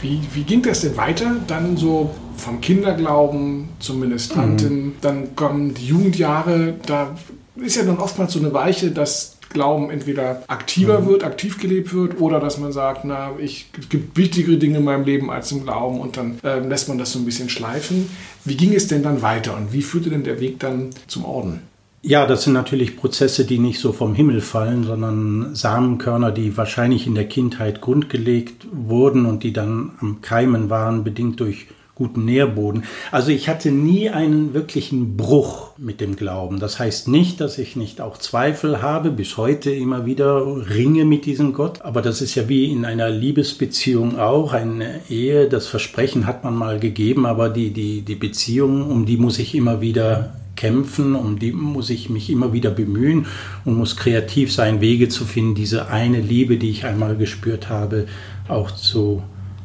Wie, 0.00 0.20
wie 0.32 0.44
ging 0.44 0.62
das 0.62 0.80
denn 0.80 0.96
weiter? 0.96 1.36
Dann 1.46 1.76
so 1.76 2.14
vom 2.42 2.60
Kinderglauben 2.60 3.68
zum 3.78 4.00
Ministranten, 4.00 4.84
mhm. 4.84 4.92
dann 5.00 5.36
kommen 5.36 5.74
die 5.74 5.86
Jugendjahre, 5.86 6.74
da 6.86 7.14
ist 7.56 7.76
ja 7.76 7.84
dann 7.84 7.98
oftmals 7.98 8.32
so 8.32 8.38
eine 8.38 8.52
Weiche, 8.52 8.90
dass 8.90 9.38
Glauben 9.52 9.90
entweder 9.90 10.42
aktiver 10.48 11.00
mhm. 11.00 11.06
wird, 11.06 11.24
aktiv 11.24 11.60
gelebt 11.60 11.92
wird, 11.92 12.20
oder 12.20 12.40
dass 12.40 12.58
man 12.58 12.72
sagt, 12.72 13.04
na, 13.04 13.32
ich, 13.38 13.66
es 13.78 13.88
gibt 13.88 14.16
wichtigere 14.16 14.56
Dinge 14.56 14.78
in 14.78 14.84
meinem 14.84 15.04
Leben 15.04 15.30
als 15.30 15.52
im 15.52 15.62
Glauben 15.62 16.00
und 16.00 16.16
dann 16.16 16.38
äh, 16.42 16.58
lässt 16.60 16.88
man 16.88 16.98
das 16.98 17.12
so 17.12 17.18
ein 17.18 17.24
bisschen 17.24 17.48
schleifen. 17.48 18.08
Wie 18.44 18.56
ging 18.56 18.74
es 18.74 18.88
denn 18.88 19.02
dann 19.02 19.22
weiter 19.22 19.56
und 19.56 19.72
wie 19.72 19.82
führte 19.82 20.10
denn 20.10 20.24
der 20.24 20.40
Weg 20.40 20.58
dann 20.58 20.90
zum 21.06 21.24
Orden? 21.24 21.60
Ja, 22.04 22.26
das 22.26 22.42
sind 22.42 22.54
natürlich 22.54 22.96
Prozesse, 22.96 23.44
die 23.44 23.60
nicht 23.60 23.78
so 23.78 23.92
vom 23.92 24.14
Himmel 24.14 24.40
fallen, 24.40 24.82
sondern 24.82 25.54
Samenkörner, 25.54 26.32
die 26.32 26.56
wahrscheinlich 26.56 27.06
in 27.06 27.14
der 27.14 27.28
Kindheit 27.28 27.80
grundgelegt 27.80 28.66
wurden 28.72 29.24
und 29.24 29.44
die 29.44 29.52
dann 29.52 29.92
am 30.00 30.20
Keimen 30.20 30.68
waren, 30.68 31.04
bedingt 31.04 31.38
durch 31.38 31.68
guten 32.02 32.24
Nährboden. 32.24 32.82
Also 33.12 33.30
ich 33.30 33.48
hatte 33.48 33.70
nie 33.70 34.10
einen 34.10 34.54
wirklichen 34.54 35.16
Bruch 35.16 35.70
mit 35.78 36.00
dem 36.00 36.16
Glauben. 36.16 36.58
Das 36.58 36.80
heißt 36.80 37.06
nicht, 37.06 37.40
dass 37.40 37.58
ich 37.58 37.76
nicht 37.76 38.00
auch 38.00 38.18
Zweifel 38.18 38.82
habe, 38.82 39.12
bis 39.12 39.36
heute 39.36 39.70
immer 39.70 40.04
wieder 40.04 40.44
ringe 40.68 41.04
mit 41.04 41.26
diesem 41.26 41.52
Gott. 41.52 41.80
Aber 41.82 42.02
das 42.02 42.20
ist 42.20 42.34
ja 42.34 42.48
wie 42.48 42.72
in 42.72 42.84
einer 42.84 43.08
Liebesbeziehung 43.08 44.18
auch, 44.18 44.52
eine 44.52 44.98
Ehe, 45.08 45.48
das 45.48 45.68
Versprechen 45.68 46.26
hat 46.26 46.42
man 46.42 46.56
mal 46.56 46.80
gegeben, 46.80 47.24
aber 47.24 47.48
die, 47.50 47.70
die, 47.70 48.02
die 48.02 48.16
Beziehung, 48.16 48.90
um 48.90 49.06
die 49.06 49.16
muss 49.16 49.38
ich 49.38 49.54
immer 49.54 49.80
wieder 49.80 50.32
kämpfen, 50.56 51.14
um 51.14 51.38
die 51.38 51.52
muss 51.52 51.88
ich 51.88 52.10
mich 52.10 52.30
immer 52.30 52.52
wieder 52.52 52.72
bemühen 52.72 53.26
und 53.64 53.76
muss 53.76 53.96
kreativ 53.96 54.52
sein, 54.52 54.80
Wege 54.80 55.08
zu 55.08 55.24
finden, 55.24 55.54
diese 55.54 55.88
eine 55.88 56.20
Liebe, 56.20 56.56
die 56.56 56.70
ich 56.70 56.84
einmal 56.84 57.16
gespürt 57.16 57.68
habe, 57.68 58.06
auch 58.48 58.72
zu, 58.72 59.22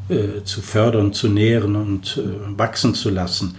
äh, 0.09 0.43
zu 0.43 0.61
fördern, 0.61 1.13
zu 1.13 1.27
nähren 1.27 1.75
und 1.75 2.17
äh, 2.17 2.57
wachsen 2.57 2.93
zu 2.93 3.09
lassen. 3.09 3.55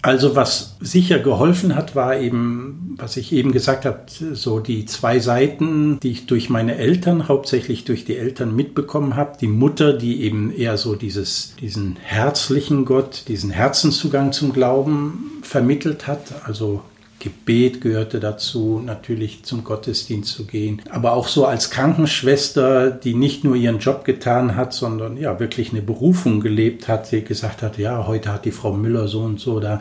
Also 0.00 0.36
was 0.36 0.76
sicher 0.78 1.18
geholfen 1.18 1.74
hat, 1.74 1.96
war 1.96 2.16
eben, 2.18 2.94
was 2.98 3.16
ich 3.16 3.32
eben 3.32 3.50
gesagt 3.50 3.84
habe, 3.84 4.02
so 4.32 4.60
die 4.60 4.86
zwei 4.86 5.18
Seiten, 5.18 5.98
die 6.00 6.12
ich 6.12 6.26
durch 6.26 6.50
meine 6.50 6.76
Eltern, 6.76 7.26
hauptsächlich 7.26 7.84
durch 7.84 8.04
die 8.04 8.16
Eltern 8.16 8.54
mitbekommen 8.54 9.16
habe. 9.16 9.36
Die 9.40 9.48
Mutter, 9.48 9.92
die 9.92 10.22
eben 10.22 10.52
eher 10.52 10.78
so 10.78 10.94
dieses, 10.94 11.56
diesen 11.60 11.96
herzlichen 12.00 12.84
Gott, 12.84 13.24
diesen 13.26 13.50
Herzenszugang 13.50 14.32
zum 14.32 14.52
Glauben 14.52 15.40
vermittelt 15.42 16.06
hat, 16.06 16.46
also 16.46 16.82
Gebet 17.18 17.80
gehörte 17.80 18.20
dazu, 18.20 18.80
natürlich 18.84 19.42
zum 19.42 19.64
Gottesdienst 19.64 20.32
zu 20.32 20.46
gehen. 20.46 20.82
Aber 20.90 21.14
auch 21.14 21.26
so 21.26 21.46
als 21.46 21.70
Krankenschwester, 21.70 22.90
die 22.90 23.14
nicht 23.14 23.42
nur 23.42 23.56
ihren 23.56 23.80
Job 23.80 24.04
getan 24.04 24.54
hat, 24.54 24.72
sondern 24.72 25.16
ja 25.16 25.40
wirklich 25.40 25.70
eine 25.70 25.82
Berufung 25.82 26.40
gelebt 26.40 26.86
hat, 26.86 27.10
die 27.10 27.24
gesagt 27.24 27.62
hat, 27.62 27.76
ja, 27.78 28.06
heute 28.06 28.32
hat 28.32 28.44
die 28.44 28.52
Frau 28.52 28.72
Müller 28.72 29.08
so 29.08 29.20
und 29.20 29.40
so 29.40 29.58
da 29.58 29.80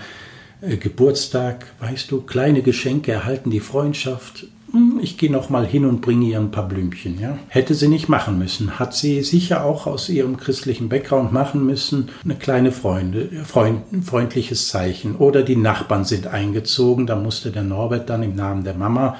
äh, 0.62 0.78
Geburtstag, 0.78 1.68
weißt 1.80 2.10
du, 2.10 2.22
kleine 2.22 2.64
Geschenke 2.64 3.12
erhalten 3.12 3.52
die 3.52 3.60
Freundschaft. 3.60 4.48
Hm, 4.78 5.00
ich 5.02 5.18
gehe 5.18 5.32
noch 5.32 5.50
mal 5.50 5.66
hin 5.66 5.86
und 5.86 6.02
bringe 6.02 6.26
ihr 6.26 6.40
ein 6.40 6.52
paar 6.52 6.68
Blümchen. 6.68 7.20
Ja? 7.20 7.38
Hätte 7.48 7.74
sie 7.74 7.88
nicht 7.88 8.10
machen 8.10 8.38
müssen. 8.38 8.80
Hat 8.80 8.94
sie 8.94 9.24
sicher 9.24 9.66
auch 9.66 9.88
aus 9.88 10.10
ihrem 10.10 10.38
christlichen 10.38 10.90
Background 10.90 11.34
machen 11.34 11.66
müssen. 11.66 12.10
Eine 12.24 12.36
kleine 12.36 12.72
Freunde, 12.72 13.30
Freund, 13.46 13.82
freundliches 14.04 14.68
Zeichen. 14.68 15.16
Oder 15.16 15.44
die 15.44 15.56
Nachbarn 15.56 16.06
sind 16.06 16.28
eingezogen. 16.28 17.08
Da 17.08 17.16
musste 17.16 17.52
der 17.52 17.64
Norbert 17.64 18.10
dann 18.10 18.24
im 18.24 18.36
Namen 18.36 18.64
der 18.64 18.76
Mama 18.76 19.18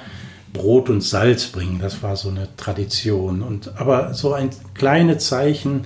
Brot 0.52 0.88
und 0.88 1.02
Salz 1.02 1.46
bringen. 1.46 1.78
Das 1.80 2.02
war 2.02 2.16
so 2.16 2.28
eine 2.28 2.48
Tradition. 2.56 3.42
Und, 3.42 3.72
aber 3.78 4.14
so 4.14 4.32
ein 4.32 4.50
kleines 4.74 5.26
Zeichen, 5.26 5.84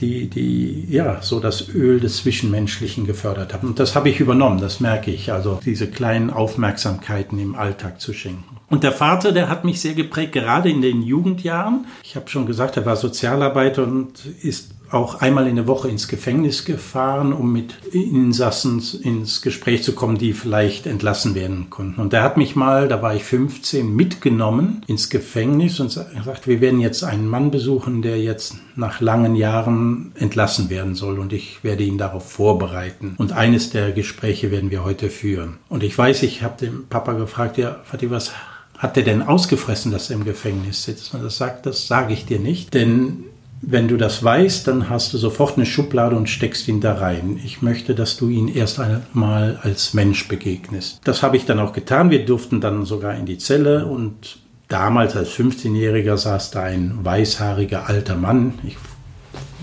die, 0.00 0.28
die 0.28 0.86
ja 0.90 1.22
so 1.22 1.40
das 1.40 1.68
Öl 1.68 2.00
des 2.00 2.18
Zwischenmenschlichen 2.18 3.06
gefördert 3.06 3.54
haben. 3.54 3.68
Und 3.68 3.78
das 3.78 3.94
habe 3.94 4.10
ich 4.10 4.20
übernommen, 4.20 4.60
das 4.60 4.80
merke 4.80 5.10
ich. 5.10 5.32
Also 5.32 5.60
diese 5.64 5.86
kleinen 5.88 6.30
Aufmerksamkeiten 6.30 7.38
im 7.38 7.54
Alltag 7.54 8.00
zu 8.00 8.12
schenken. 8.12 8.56
Und 8.68 8.82
der 8.82 8.92
Vater, 8.92 9.32
der 9.32 9.48
hat 9.48 9.64
mich 9.64 9.80
sehr 9.80 9.94
geprägt, 9.94 10.32
gerade 10.32 10.68
in 10.68 10.82
den 10.82 11.02
Jugendjahren. 11.02 11.86
Ich 12.02 12.16
habe 12.16 12.28
schon 12.28 12.46
gesagt, 12.46 12.76
er 12.76 12.84
war 12.84 12.96
Sozialarbeiter 12.96 13.84
und 13.84 14.26
ist 14.42 14.75
auch 14.90 15.20
einmal 15.20 15.46
in 15.46 15.56
der 15.56 15.66
Woche 15.66 15.88
ins 15.88 16.08
Gefängnis 16.08 16.64
gefahren, 16.64 17.32
um 17.32 17.52
mit 17.52 17.74
Insassen 17.92 18.82
ins 19.02 19.42
Gespräch 19.42 19.82
zu 19.82 19.94
kommen, 19.94 20.18
die 20.18 20.32
vielleicht 20.32 20.86
entlassen 20.86 21.34
werden 21.34 21.70
konnten. 21.70 22.00
Und 22.00 22.12
er 22.12 22.22
hat 22.22 22.36
mich 22.36 22.56
mal, 22.56 22.88
da 22.88 23.02
war 23.02 23.14
ich 23.14 23.24
15, 23.24 23.94
mitgenommen 23.94 24.82
ins 24.86 25.10
Gefängnis 25.10 25.80
und 25.80 25.88
gesagt, 25.88 26.46
wir 26.46 26.60
werden 26.60 26.80
jetzt 26.80 27.02
einen 27.04 27.28
Mann 27.28 27.50
besuchen, 27.50 28.02
der 28.02 28.20
jetzt 28.20 28.56
nach 28.76 29.00
langen 29.00 29.34
Jahren 29.34 30.12
entlassen 30.14 30.70
werden 30.70 30.94
soll 30.94 31.18
und 31.18 31.32
ich 31.32 31.64
werde 31.64 31.84
ihn 31.84 31.98
darauf 31.98 32.30
vorbereiten. 32.30 33.14
Und 33.18 33.32
eines 33.32 33.70
der 33.70 33.92
Gespräche 33.92 34.50
werden 34.50 34.70
wir 34.70 34.84
heute 34.84 35.10
führen. 35.10 35.56
Und 35.68 35.82
ich 35.82 35.96
weiß, 35.96 36.22
ich 36.22 36.42
habe 36.42 36.64
den 36.64 36.86
Papa 36.88 37.12
gefragt, 37.12 37.58
ja, 37.58 37.80
Fatih, 37.84 38.10
was 38.10 38.32
hat 38.78 38.96
er 38.96 39.02
denn 39.02 39.22
ausgefressen, 39.22 39.90
dass 39.90 40.10
er 40.10 40.16
im 40.16 40.24
Gefängnis 40.24 40.84
sitzt? 40.84 41.14
Und 41.14 41.24
das 41.24 41.38
sagt, 41.38 41.66
das 41.66 41.86
sage 41.86 42.12
ich 42.12 42.26
dir 42.26 42.38
nicht, 42.38 42.74
denn 42.74 43.24
wenn 43.62 43.88
du 43.88 43.96
das 43.96 44.22
weißt, 44.22 44.68
dann 44.68 44.90
hast 44.90 45.12
du 45.12 45.18
sofort 45.18 45.56
eine 45.56 45.66
Schublade 45.66 46.16
und 46.16 46.28
steckst 46.28 46.68
ihn 46.68 46.80
da 46.80 46.94
rein. 46.94 47.40
Ich 47.44 47.62
möchte, 47.62 47.94
dass 47.94 48.16
du 48.16 48.28
ihn 48.28 48.48
erst 48.48 48.80
einmal 48.80 49.58
als 49.62 49.94
Mensch 49.94 50.28
begegnest. 50.28 51.00
Das 51.04 51.22
habe 51.22 51.36
ich 51.36 51.46
dann 51.46 51.58
auch 51.58 51.72
getan. 51.72 52.10
Wir 52.10 52.24
durften 52.24 52.60
dann 52.60 52.84
sogar 52.84 53.14
in 53.14 53.26
die 53.26 53.38
Zelle 53.38 53.86
und 53.86 54.38
damals 54.68 55.16
als 55.16 55.30
15-Jähriger 55.30 56.16
saß 56.16 56.50
da 56.50 56.62
ein 56.62 56.98
weißhaariger 57.02 57.88
alter 57.88 58.16
Mann. 58.16 58.54
Ich 58.64 58.76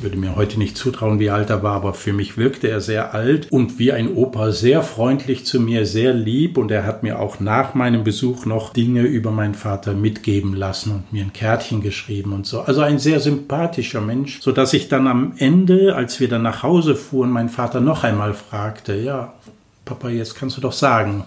würde 0.03 0.17
mir 0.17 0.35
heute 0.35 0.59
nicht 0.59 0.77
zutrauen, 0.77 1.19
wie 1.19 1.29
alt 1.29 1.49
er 1.49 1.63
war, 1.63 1.75
aber 1.75 1.93
für 1.93 2.13
mich 2.13 2.37
wirkte 2.37 2.67
er 2.67 2.81
sehr 2.81 3.13
alt 3.13 3.51
und 3.51 3.79
wie 3.79 3.91
ein 3.91 4.13
Opa 4.13 4.51
sehr 4.51 4.83
freundlich 4.83 5.45
zu 5.45 5.59
mir, 5.59 5.85
sehr 5.85 6.13
lieb 6.13 6.57
und 6.57 6.69
er 6.71 6.85
hat 6.85 7.03
mir 7.03 7.19
auch 7.19 7.39
nach 7.39 7.73
meinem 7.73 8.03
Besuch 8.03 8.45
noch 8.45 8.73
Dinge 8.73 9.03
über 9.03 9.31
meinen 9.31 9.55
Vater 9.55 9.93
mitgeben 9.93 10.53
lassen 10.53 10.91
und 10.91 11.13
mir 11.13 11.23
ein 11.23 11.33
Kärtchen 11.33 11.81
geschrieben 11.81 12.33
und 12.33 12.45
so. 12.45 12.61
Also 12.61 12.81
ein 12.81 12.99
sehr 12.99 13.19
sympathischer 13.19 14.01
Mensch, 14.01 14.41
so 14.41 14.51
dass 14.51 14.73
ich 14.73 14.89
dann 14.89 15.07
am 15.07 15.33
Ende, 15.37 15.95
als 15.95 16.19
wir 16.19 16.27
dann 16.27 16.43
nach 16.43 16.63
Hause 16.63 16.95
fuhren, 16.95 17.31
mein 17.31 17.49
Vater 17.49 17.79
noch 17.79 18.03
einmal 18.03 18.33
fragte, 18.33 18.95
ja, 18.95 19.33
Papa, 19.85 20.09
jetzt 20.09 20.35
kannst 20.35 20.57
du 20.57 20.61
doch 20.61 20.73
sagen, 20.73 21.25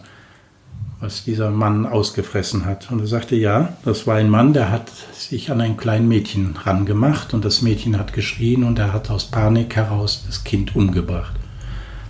was 1.01 1.25
dieser 1.25 1.51
Mann 1.51 1.85
ausgefressen 1.85 2.65
hat. 2.65 2.91
Und 2.91 3.01
er 3.01 3.07
sagte, 3.07 3.37
ja, 3.37 3.77
das 3.85 4.07
war 4.07 4.17
ein 4.17 4.31
Mann, 4.31 4.53
der 4.53 4.71
hat 4.71 4.91
sich 5.13 5.51
an 5.51 5.61
ein 5.61 5.77
kleines 5.77 6.09
Mädchen 6.09 6.57
rangemacht 6.57 7.35
und 7.35 7.45
das 7.45 7.63
Mädchen 7.63 7.99
hat 7.99 8.13
geschrien 8.13 8.65
und 8.65 8.79
er 8.79 8.93
hat 8.93 9.11
aus 9.11 9.27
Panik 9.27 9.77
heraus 9.77 10.25
das 10.27 10.45
Kind 10.45 10.75
umgebracht. 10.75 11.35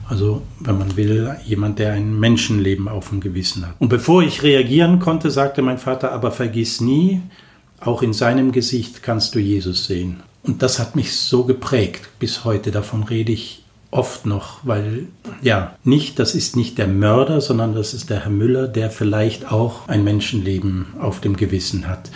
Also, 0.08 0.42
wenn 0.60 0.78
man 0.78 0.96
will, 0.96 1.34
jemand, 1.44 1.80
der 1.80 1.94
ein 1.94 2.18
Menschenleben 2.20 2.86
auf 2.86 3.08
dem 3.08 3.20
Gewissen 3.20 3.66
hat. 3.66 3.74
Und 3.80 3.88
bevor 3.88 4.22
ich 4.22 4.44
reagieren 4.44 5.00
konnte, 5.00 5.32
sagte 5.32 5.62
mein 5.62 5.78
Vater, 5.78 6.12
aber 6.12 6.30
vergiss 6.30 6.80
nie, 6.80 7.22
auch 7.80 8.02
in 8.02 8.12
seinem 8.12 8.52
Gesicht 8.52 9.02
kannst 9.02 9.34
du 9.34 9.40
Jesus 9.40 9.86
sehen. 9.86 10.22
Und 10.44 10.62
das 10.62 10.78
hat 10.78 10.94
mich 10.94 11.16
so 11.16 11.42
geprägt. 11.42 12.08
Bis 12.20 12.44
heute 12.44 12.70
davon 12.70 13.02
rede 13.02 13.32
ich 13.32 13.64
oft 13.96 14.26
noch, 14.26 14.58
weil 14.62 15.06
ja, 15.42 15.76
nicht, 15.84 16.18
das 16.18 16.34
ist 16.34 16.56
nicht 16.56 16.78
der 16.78 16.88
Mörder, 16.88 17.40
sondern 17.40 17.74
das 17.74 17.94
ist 17.94 18.10
der 18.10 18.20
Herr 18.24 18.30
Müller, 18.30 18.68
der 18.68 18.90
vielleicht 18.90 19.50
auch 19.50 19.88
ein 19.88 20.04
Menschenleben 20.04 20.86
auf 21.00 21.20
dem 21.20 21.36
Gewissen 21.36 21.88
hat. 21.88 22.10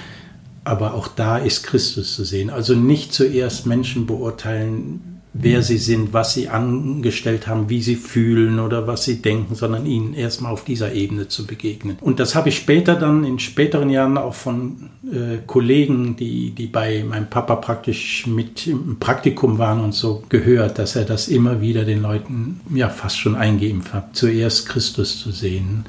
Aber 0.63 0.95
auch 0.95 1.09
da 1.09 1.39
ist 1.39 1.63
Christus 1.63 2.15
zu 2.15 2.25
sehen. 2.25 2.51
Also 2.51 2.75
nicht 2.75 3.13
zuerst 3.13 3.67
Menschen 3.67 4.07
beurteilen, 4.07 5.10
wer 5.33 5.63
sie 5.63 5.79
sind, 5.79 6.13
was 6.13 6.35
sie 6.35 6.49
angestellt 6.49 7.47
haben, 7.47 7.69
wie 7.69 7.83
sie 7.83 7.97
fühlen 7.97 8.59
oder 8.59 8.87
was 8.87 9.05
sie 9.05 9.23
denken, 9.23 9.55
sondern 9.55 9.87
ihnen 9.87 10.15
erstmal 10.15 10.53
auf 10.53 10.65
dieser 10.65 10.93
Ebene 10.93 11.29
zu 11.29 11.47
begegnen. 11.47 11.99
Und 12.01 12.19
das 12.19 12.35
habe 12.35 12.49
ich 12.49 12.57
später 12.57 12.97
dann 12.97 13.25
in 13.25 13.39
späteren 13.39 13.91
Jahren 13.91 14.19
auch 14.19 14.35
von 14.35 14.91
äh, 15.05 15.39
Kollegen, 15.47 16.17
die, 16.17 16.51
die 16.51 16.67
bei 16.67 17.05
meinem 17.05 17.31
Papa 17.31 17.57
praktisch 17.57 18.27
mit 18.27 18.67
im 18.67 18.99
Praktikum 18.99 19.59
waren 19.59 19.81
und 19.81 19.95
so 19.95 20.23
gehört, 20.29 20.79
dass 20.79 20.97
er 20.97 21.05
das 21.05 21.29
immer 21.29 21.61
wieder 21.61 21.85
den 21.85 22.03
Leuten 22.03 22.61
ja 22.75 22.89
fast 22.89 23.19
schon 23.19 23.37
eingeimpft 23.37 23.95
hat, 23.95 24.17
zuerst 24.17 24.69
Christus 24.69 25.21
zu 25.21 25.31
sehen. 25.31 25.85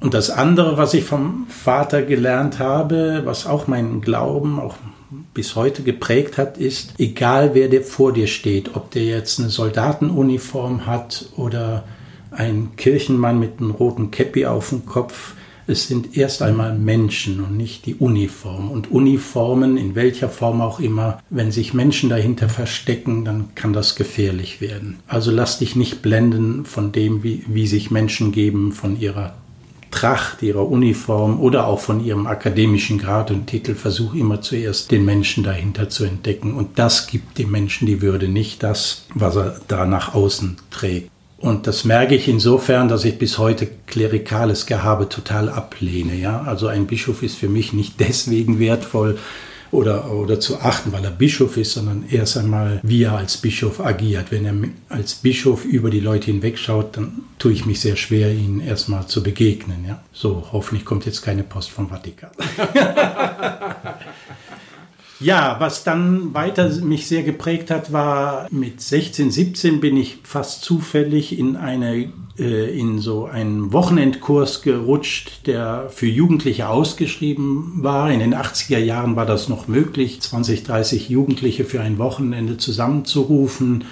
Und 0.00 0.14
das 0.14 0.30
andere, 0.30 0.76
was 0.76 0.94
ich 0.94 1.04
vom 1.04 1.46
Vater 1.48 2.02
gelernt 2.02 2.58
habe, 2.58 3.22
was 3.24 3.46
auch 3.46 3.68
meinen 3.68 4.00
Glauben, 4.00 4.58
auch 4.58 4.74
bis 5.34 5.56
heute 5.56 5.82
geprägt 5.82 6.38
hat, 6.38 6.58
ist, 6.58 6.94
egal 6.98 7.54
wer 7.54 7.68
der 7.68 7.82
vor 7.82 8.12
dir 8.12 8.26
steht, 8.26 8.76
ob 8.76 8.90
der 8.90 9.04
jetzt 9.04 9.40
eine 9.40 9.50
Soldatenuniform 9.50 10.86
hat 10.86 11.26
oder 11.36 11.84
ein 12.30 12.70
Kirchenmann 12.76 13.38
mit 13.38 13.60
einem 13.60 13.72
roten 13.72 14.10
Käppi 14.10 14.46
auf 14.46 14.70
dem 14.70 14.86
Kopf, 14.86 15.34
es 15.66 15.86
sind 15.86 16.16
erst 16.16 16.42
einmal 16.42 16.76
Menschen 16.76 17.42
und 17.42 17.56
nicht 17.56 17.86
die 17.86 17.94
Uniform. 17.94 18.70
Und 18.70 18.90
Uniformen, 18.90 19.76
in 19.76 19.94
welcher 19.94 20.28
Form 20.28 20.60
auch 20.60 20.80
immer, 20.80 21.22
wenn 21.30 21.52
sich 21.52 21.72
Menschen 21.72 22.10
dahinter 22.10 22.48
verstecken, 22.48 23.24
dann 23.24 23.54
kann 23.54 23.72
das 23.72 23.94
gefährlich 23.94 24.60
werden. 24.60 24.98
Also 25.06 25.30
lass 25.30 25.58
dich 25.58 25.76
nicht 25.76 26.02
blenden 26.02 26.64
von 26.64 26.90
dem, 26.90 27.22
wie, 27.22 27.44
wie 27.46 27.66
sich 27.66 27.90
Menschen 27.90 28.32
geben, 28.32 28.72
von 28.72 28.98
ihrer 29.00 29.34
Tracht, 29.92 30.42
ihrer 30.42 30.68
Uniform 30.68 31.38
oder 31.38 31.68
auch 31.68 31.78
von 31.78 32.04
ihrem 32.04 32.26
akademischen 32.26 32.98
Grad 32.98 33.30
und 33.30 33.46
Titel, 33.46 33.76
versuch 33.76 34.14
immer 34.14 34.40
zuerst 34.40 34.90
den 34.90 35.04
Menschen 35.04 35.44
dahinter 35.44 35.88
zu 35.88 36.04
entdecken. 36.04 36.54
Und 36.54 36.80
das 36.80 37.06
gibt 37.06 37.38
dem 37.38 37.52
Menschen 37.52 37.86
die 37.86 38.02
Würde, 38.02 38.26
nicht 38.26 38.64
das, 38.64 39.06
was 39.14 39.36
er 39.36 39.60
da 39.68 39.86
nach 39.86 40.14
außen 40.14 40.56
trägt. 40.70 41.10
Und 41.38 41.66
das 41.66 41.84
merke 41.84 42.14
ich 42.14 42.28
insofern, 42.28 42.88
dass 42.88 43.04
ich 43.04 43.18
bis 43.18 43.36
heute 43.36 43.68
klerikales 43.86 44.66
Gehabe 44.66 45.08
total 45.08 45.48
ablehne. 45.48 46.14
Ja? 46.14 46.42
Also 46.42 46.68
ein 46.68 46.86
Bischof 46.86 47.22
ist 47.22 47.36
für 47.36 47.48
mich 47.48 47.72
nicht 47.72 47.94
deswegen 48.00 48.58
wertvoll, 48.58 49.18
oder, 49.72 50.12
oder 50.12 50.38
zu 50.38 50.60
achten, 50.60 50.92
weil 50.92 51.04
er 51.04 51.10
Bischof 51.10 51.56
ist, 51.56 51.72
sondern 51.72 52.04
erst 52.10 52.36
einmal, 52.36 52.78
wie 52.82 53.02
er 53.02 53.16
als 53.16 53.38
Bischof 53.38 53.80
agiert. 53.80 54.30
Wenn 54.30 54.44
er 54.44 54.54
als 54.88 55.14
Bischof 55.14 55.64
über 55.64 55.90
die 55.90 56.00
Leute 56.00 56.26
hinwegschaut, 56.26 56.96
dann 56.96 57.22
tue 57.38 57.52
ich 57.52 57.66
mich 57.66 57.80
sehr 57.80 57.96
schwer, 57.96 58.30
ihnen 58.30 58.60
erstmal 58.60 59.06
zu 59.06 59.22
begegnen. 59.22 59.84
Ja? 59.88 60.02
So, 60.12 60.46
hoffentlich 60.52 60.84
kommt 60.84 61.06
jetzt 61.06 61.22
keine 61.22 61.42
Post 61.42 61.70
vom 61.70 61.88
Vatikan. 61.88 62.30
Ja, 65.22 65.60
was 65.60 65.84
dann 65.84 66.34
weiter 66.34 66.68
mich 66.80 67.06
sehr 67.06 67.22
geprägt 67.22 67.70
hat, 67.70 67.92
war 67.92 68.48
mit 68.50 68.80
16, 68.80 69.30
17 69.30 69.80
bin 69.80 69.96
ich 69.96 70.18
fast 70.24 70.64
zufällig 70.64 71.38
in 71.38 71.56
eine 71.56 72.12
äh, 72.38 72.78
in 72.78 72.98
so 72.98 73.26
einen 73.26 73.72
Wochenendkurs 73.72 74.62
gerutscht, 74.62 75.46
der 75.46 75.88
für 75.90 76.06
Jugendliche 76.06 76.68
ausgeschrieben 76.68 77.82
war. 77.82 78.10
In 78.10 78.20
den 78.20 78.34
80er 78.34 78.78
Jahren 78.78 79.16
war 79.16 79.26
das 79.26 79.48
noch 79.48 79.68
möglich, 79.68 80.20
20, 80.20 80.64
30 80.64 81.08
Jugendliche 81.08 81.64
für 81.64 81.80
ein 81.80 81.98
Wochenende 81.98 82.56
zusammenzurufen 82.56 83.84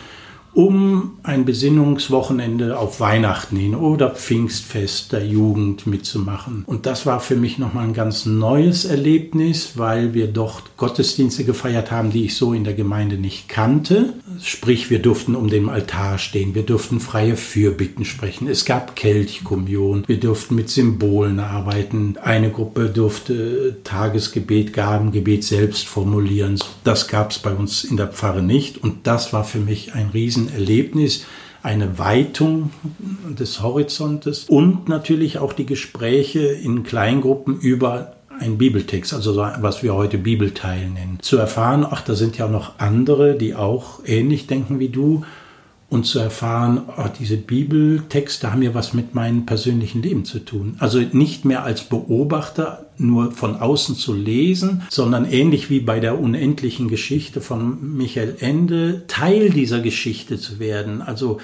um 0.52 1.18
ein 1.22 1.44
Besinnungswochenende 1.44 2.78
auf 2.78 3.00
Weihnachten 3.00 3.56
hin 3.56 3.74
oder 3.74 4.10
Pfingstfest 4.10 5.12
der 5.12 5.24
Jugend 5.24 5.86
mitzumachen. 5.86 6.64
Und 6.66 6.86
das 6.86 7.06
war 7.06 7.20
für 7.20 7.36
mich 7.36 7.58
nochmal 7.58 7.84
ein 7.84 7.94
ganz 7.94 8.26
neues 8.26 8.84
Erlebnis, 8.84 9.72
weil 9.76 10.12
wir 10.14 10.26
dort 10.26 10.76
Gottesdienste 10.76 11.44
gefeiert 11.44 11.90
haben, 11.90 12.10
die 12.10 12.24
ich 12.24 12.36
so 12.36 12.52
in 12.52 12.64
der 12.64 12.74
Gemeinde 12.74 13.16
nicht 13.16 13.48
kannte. 13.48 14.14
Sprich, 14.42 14.90
wir 14.90 15.00
durften 15.00 15.36
um 15.36 15.48
den 15.48 15.68
Altar 15.68 16.18
stehen, 16.18 16.54
wir 16.54 16.62
durften 16.62 17.00
freie 17.00 17.36
Fürbitten 17.36 18.04
sprechen, 18.04 18.48
es 18.48 18.64
gab 18.64 18.96
Kelchkommunion, 18.96 20.04
wir 20.06 20.18
durften 20.18 20.54
mit 20.54 20.70
Symbolen 20.70 21.38
arbeiten. 21.38 22.16
Eine 22.22 22.50
Gruppe 22.50 22.88
durfte 22.88 23.76
Tagesgebet, 23.84 24.72
Gabengebet 24.72 25.44
selbst 25.44 25.86
formulieren. 25.86 26.58
Das 26.84 27.08
gab 27.08 27.30
es 27.30 27.38
bei 27.38 27.52
uns 27.52 27.84
in 27.84 27.96
der 27.96 28.08
Pfarre 28.08 28.42
nicht 28.42 28.82
und 28.82 29.06
das 29.06 29.32
war 29.32 29.44
für 29.44 29.60
mich 29.60 29.94
ein 29.94 30.10
riesen 30.12 30.39
Erlebnis 30.48 31.24
eine 31.62 31.98
Weitung 31.98 32.70
des 33.28 33.62
Horizontes 33.62 34.44
und 34.48 34.88
natürlich 34.88 35.38
auch 35.38 35.52
die 35.52 35.66
Gespräche 35.66 36.40
in 36.40 36.84
Kleingruppen 36.84 37.58
über 37.60 38.14
einen 38.38 38.56
Bibeltext, 38.56 39.12
also 39.12 39.36
was 39.36 39.82
wir 39.82 39.94
heute 39.94 40.16
Bibelteil 40.16 40.88
nennen. 40.88 41.18
Zu 41.20 41.36
erfahren, 41.36 41.86
ach, 41.88 42.00
da 42.00 42.14
sind 42.14 42.38
ja 42.38 42.48
noch 42.48 42.78
andere, 42.78 43.36
die 43.36 43.54
auch 43.54 44.00
ähnlich 44.06 44.46
denken 44.46 44.78
wie 44.78 44.88
du 44.88 45.24
und 45.90 46.06
zu 46.06 46.20
erfahren, 46.20 46.82
oh, 46.96 47.08
diese 47.18 47.36
Bibeltexte 47.36 48.52
haben 48.52 48.62
ja 48.62 48.74
was 48.74 48.94
mit 48.94 49.14
meinem 49.14 49.44
persönlichen 49.44 50.02
Leben 50.02 50.24
zu 50.24 50.38
tun. 50.38 50.76
Also 50.78 51.00
nicht 51.00 51.44
mehr 51.44 51.64
als 51.64 51.82
Beobachter 51.82 52.86
nur 52.96 53.32
von 53.32 53.56
außen 53.56 53.96
zu 53.96 54.14
lesen, 54.14 54.82
sondern 54.88 55.30
ähnlich 55.30 55.68
wie 55.68 55.80
bei 55.80 55.98
der 55.98 56.20
unendlichen 56.20 56.88
Geschichte 56.88 57.40
von 57.40 57.96
Michael 57.96 58.36
Ende, 58.38 59.02
Teil 59.08 59.50
dieser 59.50 59.80
Geschichte 59.80 60.38
zu 60.38 60.60
werden. 60.60 61.02
Also 61.02 61.40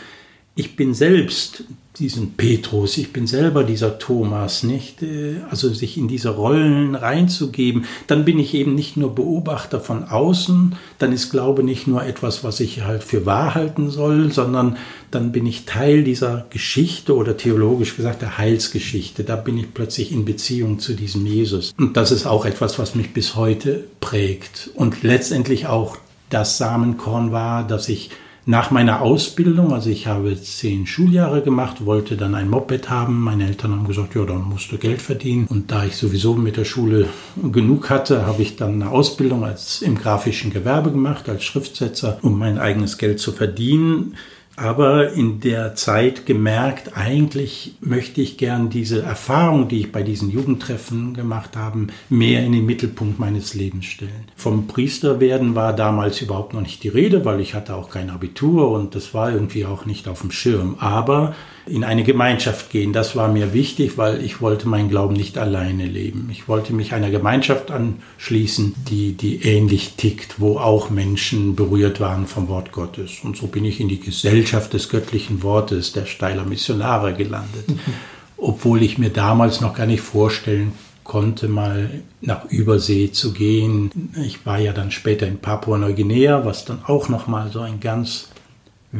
ich 0.54 0.76
bin 0.76 0.94
selbst 0.94 1.64
diesen 1.98 2.32
Petrus, 2.34 2.98
ich 2.98 3.12
bin 3.12 3.26
selber 3.26 3.64
dieser 3.64 3.98
Thomas, 3.98 4.62
nicht? 4.62 5.02
Äh, 5.02 5.36
also 5.50 5.72
sich 5.72 5.96
in 5.96 6.08
diese 6.08 6.30
Rollen 6.30 6.94
reinzugeben, 6.94 7.86
dann 8.06 8.24
bin 8.24 8.38
ich 8.38 8.54
eben 8.54 8.74
nicht 8.74 8.96
nur 8.96 9.14
Beobachter 9.14 9.80
von 9.80 10.04
außen, 10.04 10.76
dann 10.98 11.12
ist 11.12 11.30
Glaube 11.30 11.62
nicht 11.62 11.86
nur 11.86 12.04
etwas, 12.04 12.44
was 12.44 12.60
ich 12.60 12.82
halt 12.82 13.02
für 13.02 13.26
wahr 13.26 13.54
halten 13.54 13.90
soll, 13.90 14.32
sondern 14.32 14.76
dann 15.10 15.32
bin 15.32 15.46
ich 15.46 15.64
Teil 15.64 16.04
dieser 16.04 16.46
Geschichte 16.50 17.16
oder 17.16 17.36
theologisch 17.36 17.96
gesagt 17.96 18.22
der 18.22 18.38
Heilsgeschichte. 18.38 19.24
Da 19.24 19.36
bin 19.36 19.56
ich 19.56 19.72
plötzlich 19.72 20.12
in 20.12 20.24
Beziehung 20.24 20.78
zu 20.78 20.94
diesem 20.94 21.26
Jesus. 21.26 21.72
Und 21.78 21.96
das 21.96 22.12
ist 22.12 22.26
auch 22.26 22.44
etwas, 22.44 22.78
was 22.78 22.94
mich 22.94 23.12
bis 23.12 23.34
heute 23.34 23.84
prägt 24.00 24.70
und 24.74 25.02
letztendlich 25.02 25.66
auch 25.66 25.96
das 26.30 26.58
Samenkorn 26.58 27.32
war, 27.32 27.66
dass 27.66 27.88
ich 27.88 28.10
nach 28.48 28.70
meiner 28.70 29.02
Ausbildung, 29.02 29.72
also 29.72 29.90
ich 29.90 30.06
habe 30.06 30.40
zehn 30.40 30.86
Schuljahre 30.86 31.42
gemacht, 31.42 31.84
wollte 31.84 32.16
dann 32.16 32.36
ein 32.36 32.48
Moped 32.48 32.88
haben. 32.88 33.20
Meine 33.20 33.48
Eltern 33.48 33.72
haben 33.72 33.88
gesagt, 33.88 34.14
ja, 34.14 34.24
dann 34.24 34.44
musst 34.44 34.70
du 34.70 34.78
Geld 34.78 35.02
verdienen. 35.02 35.48
Und 35.48 35.72
da 35.72 35.84
ich 35.84 35.96
sowieso 35.96 36.34
mit 36.34 36.56
der 36.56 36.64
Schule 36.64 37.08
genug 37.42 37.90
hatte, 37.90 38.24
habe 38.24 38.42
ich 38.42 38.54
dann 38.54 38.80
eine 38.80 38.92
Ausbildung 38.92 39.44
als 39.44 39.82
im 39.82 39.98
grafischen 39.98 40.52
Gewerbe 40.52 40.92
gemacht, 40.92 41.28
als 41.28 41.44
Schriftsetzer, 41.44 42.18
um 42.22 42.38
mein 42.38 42.58
eigenes 42.58 42.98
Geld 42.98 43.18
zu 43.18 43.32
verdienen 43.32 44.14
aber 44.56 45.12
in 45.12 45.40
der 45.40 45.74
Zeit 45.74 46.26
gemerkt, 46.26 46.96
eigentlich 46.96 47.74
möchte 47.80 48.22
ich 48.22 48.38
gern 48.38 48.70
diese 48.70 49.02
Erfahrung, 49.02 49.68
die 49.68 49.80
ich 49.80 49.92
bei 49.92 50.02
diesen 50.02 50.30
Jugendtreffen 50.30 51.14
gemacht 51.14 51.56
habe, 51.56 51.88
mehr 52.08 52.44
in 52.44 52.52
den 52.52 52.66
Mittelpunkt 52.66 53.18
meines 53.18 53.54
Lebens 53.54 53.84
stellen. 53.84 54.28
Vom 54.34 54.66
Priesterwerden 54.66 55.54
war 55.54 55.74
damals 55.74 56.22
überhaupt 56.22 56.54
noch 56.54 56.62
nicht 56.62 56.82
die 56.82 56.88
Rede, 56.88 57.24
weil 57.24 57.40
ich 57.40 57.54
hatte 57.54 57.74
auch 57.74 57.90
kein 57.90 58.10
Abitur 58.10 58.70
und 58.70 58.94
das 58.94 59.12
war 59.12 59.30
irgendwie 59.30 59.66
auch 59.66 59.84
nicht 59.84 60.08
auf 60.08 60.22
dem 60.22 60.30
Schirm. 60.30 60.76
Aber 60.78 61.34
in 61.66 61.84
eine 61.84 62.04
Gemeinschaft 62.04 62.70
gehen. 62.70 62.92
Das 62.92 63.16
war 63.16 63.28
mir 63.28 63.52
wichtig, 63.52 63.98
weil 63.98 64.24
ich 64.24 64.40
wollte 64.40 64.68
meinen 64.68 64.88
Glauben 64.88 65.14
nicht 65.14 65.36
alleine 65.36 65.86
leben. 65.86 66.28
Ich 66.30 66.48
wollte 66.48 66.72
mich 66.72 66.92
einer 66.92 67.10
Gemeinschaft 67.10 67.70
anschließen, 67.70 68.74
die, 68.88 69.12
die 69.12 69.42
ähnlich 69.42 69.94
tickt, 69.96 70.40
wo 70.40 70.58
auch 70.58 70.90
Menschen 70.90 71.56
berührt 71.56 72.00
waren 72.00 72.26
vom 72.26 72.48
Wort 72.48 72.72
Gottes. 72.72 73.18
Und 73.22 73.36
so 73.36 73.48
bin 73.48 73.64
ich 73.64 73.80
in 73.80 73.88
die 73.88 74.00
Gesellschaft 74.00 74.72
des 74.72 74.88
göttlichen 74.88 75.42
Wortes, 75.42 75.92
der 75.92 76.06
Steiler 76.06 76.44
Missionare 76.44 77.14
gelandet. 77.14 77.66
Obwohl 78.36 78.82
ich 78.82 78.98
mir 78.98 79.10
damals 79.10 79.60
noch 79.60 79.74
gar 79.74 79.86
nicht 79.86 80.02
vorstellen 80.02 80.72
konnte, 81.02 81.48
mal 81.48 82.02
nach 82.20 82.44
Übersee 82.46 83.10
zu 83.10 83.32
gehen. 83.32 84.12
Ich 84.24 84.44
war 84.44 84.58
ja 84.58 84.72
dann 84.72 84.90
später 84.90 85.26
in 85.26 85.38
Papua-Neuguinea, 85.38 86.44
was 86.44 86.64
dann 86.64 86.80
auch 86.84 87.08
noch 87.08 87.26
mal 87.26 87.50
so 87.50 87.60
ein 87.60 87.80
ganz 87.80 88.28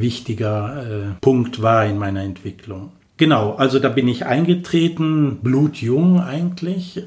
wichtiger 0.00 0.84
äh, 0.86 1.20
Punkt 1.20 1.62
war 1.62 1.86
in 1.86 1.98
meiner 1.98 2.22
Entwicklung. 2.22 2.90
Genau, 3.18 3.54
also 3.54 3.78
da 3.78 3.88
bin 3.88 4.08
ich 4.08 4.26
eingetreten, 4.26 5.38
blutjung 5.42 6.20
eigentlich. 6.20 7.02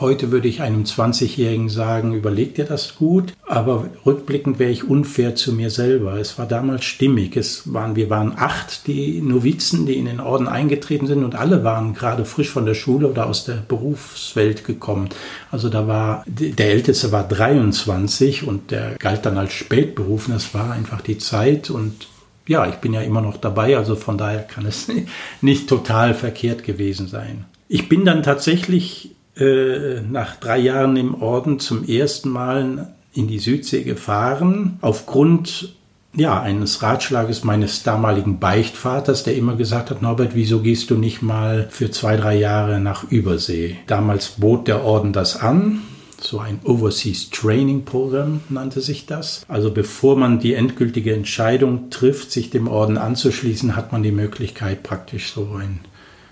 Heute 0.00 0.32
würde 0.32 0.48
ich 0.48 0.62
einem 0.62 0.82
20-Jährigen 0.82 1.68
sagen, 1.68 2.14
überleg 2.14 2.56
dir 2.56 2.64
das 2.64 2.96
gut, 2.96 3.34
aber 3.46 3.88
rückblickend 4.04 4.58
wäre 4.58 4.72
ich 4.72 4.82
unfair 4.82 5.36
zu 5.36 5.52
mir 5.52 5.70
selber. 5.70 6.18
Es 6.18 6.38
war 6.38 6.46
damals 6.46 6.84
stimmig. 6.84 7.36
Es 7.36 7.72
waren, 7.72 7.94
wir 7.94 8.10
waren 8.10 8.32
acht, 8.36 8.88
die 8.88 9.20
Novizen, 9.20 9.86
die 9.86 9.98
in 9.98 10.06
den 10.06 10.18
Orden 10.18 10.48
eingetreten 10.48 11.06
sind 11.06 11.22
und 11.22 11.36
alle 11.36 11.62
waren 11.62 11.94
gerade 11.94 12.24
frisch 12.24 12.48
von 12.48 12.66
der 12.66 12.74
Schule 12.74 13.06
oder 13.06 13.26
aus 13.26 13.44
der 13.44 13.62
Berufswelt 13.68 14.64
gekommen. 14.64 15.10
Also 15.52 15.68
da 15.68 15.86
war, 15.86 16.24
der 16.26 16.70
Älteste 16.70 17.12
war 17.12 17.28
23 17.28 18.44
und 18.44 18.72
der 18.72 18.96
galt 18.98 19.24
dann 19.24 19.38
als 19.38 19.52
spätberufen. 19.52 20.34
Das 20.34 20.54
war 20.54 20.72
einfach 20.72 21.02
die 21.02 21.18
Zeit 21.18 21.70
und 21.70 22.08
ja, 22.46 22.66
ich 22.66 22.76
bin 22.76 22.92
ja 22.92 23.00
immer 23.00 23.20
noch 23.20 23.36
dabei, 23.36 23.76
also 23.76 23.94
von 23.96 24.18
daher 24.18 24.42
kann 24.42 24.66
es 24.66 24.90
nicht 25.40 25.68
total 25.68 26.14
verkehrt 26.14 26.64
gewesen 26.64 27.08
sein. 27.08 27.44
Ich 27.68 27.88
bin 27.88 28.04
dann 28.04 28.22
tatsächlich 28.22 29.14
äh, 29.36 30.00
nach 30.00 30.36
drei 30.36 30.58
Jahren 30.58 30.96
im 30.96 31.20
Orden 31.20 31.58
zum 31.58 31.86
ersten 31.88 32.28
Mal 32.28 32.92
in 33.14 33.28
die 33.28 33.38
Südsee 33.38 33.82
gefahren, 33.82 34.78
aufgrund 34.80 35.74
ja, 36.14 36.42
eines 36.42 36.82
Ratschlages 36.82 37.42
meines 37.42 37.84
damaligen 37.84 38.38
Beichtvaters, 38.38 39.24
der 39.24 39.34
immer 39.34 39.56
gesagt 39.56 39.90
hat, 39.90 40.02
Norbert, 40.02 40.34
wieso 40.34 40.60
gehst 40.60 40.90
du 40.90 40.96
nicht 40.96 41.22
mal 41.22 41.68
für 41.70 41.90
zwei, 41.90 42.16
drei 42.16 42.36
Jahre 42.36 42.80
nach 42.80 43.10
Übersee? 43.10 43.78
Damals 43.86 44.28
bot 44.28 44.68
der 44.68 44.84
Orden 44.84 45.14
das 45.14 45.40
an 45.40 45.80
so 46.22 46.38
ein 46.38 46.60
Overseas 46.64 47.30
Training 47.30 47.84
Program 47.84 48.40
nannte 48.48 48.80
sich 48.80 49.06
das. 49.06 49.44
Also 49.48 49.70
bevor 49.70 50.16
man 50.16 50.38
die 50.38 50.54
endgültige 50.54 51.14
Entscheidung 51.14 51.90
trifft, 51.90 52.32
sich 52.32 52.50
dem 52.50 52.68
Orden 52.68 52.98
anzuschließen, 52.98 53.76
hat 53.76 53.92
man 53.92 54.02
die 54.02 54.12
Möglichkeit, 54.12 54.82
praktisch 54.82 55.32
so 55.32 55.54
ein 55.60 55.80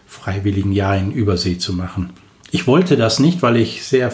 freiwilligen 0.07 0.73
Jahr 0.73 0.97
in 0.97 1.13
Übersee 1.13 1.59
zu 1.59 1.73
machen. 1.73 2.11
Ich 2.51 2.67
wollte 2.67 2.97
das 2.97 3.21
nicht, 3.21 3.43
weil 3.43 3.57
ich 3.57 3.85
sehr 3.85 4.11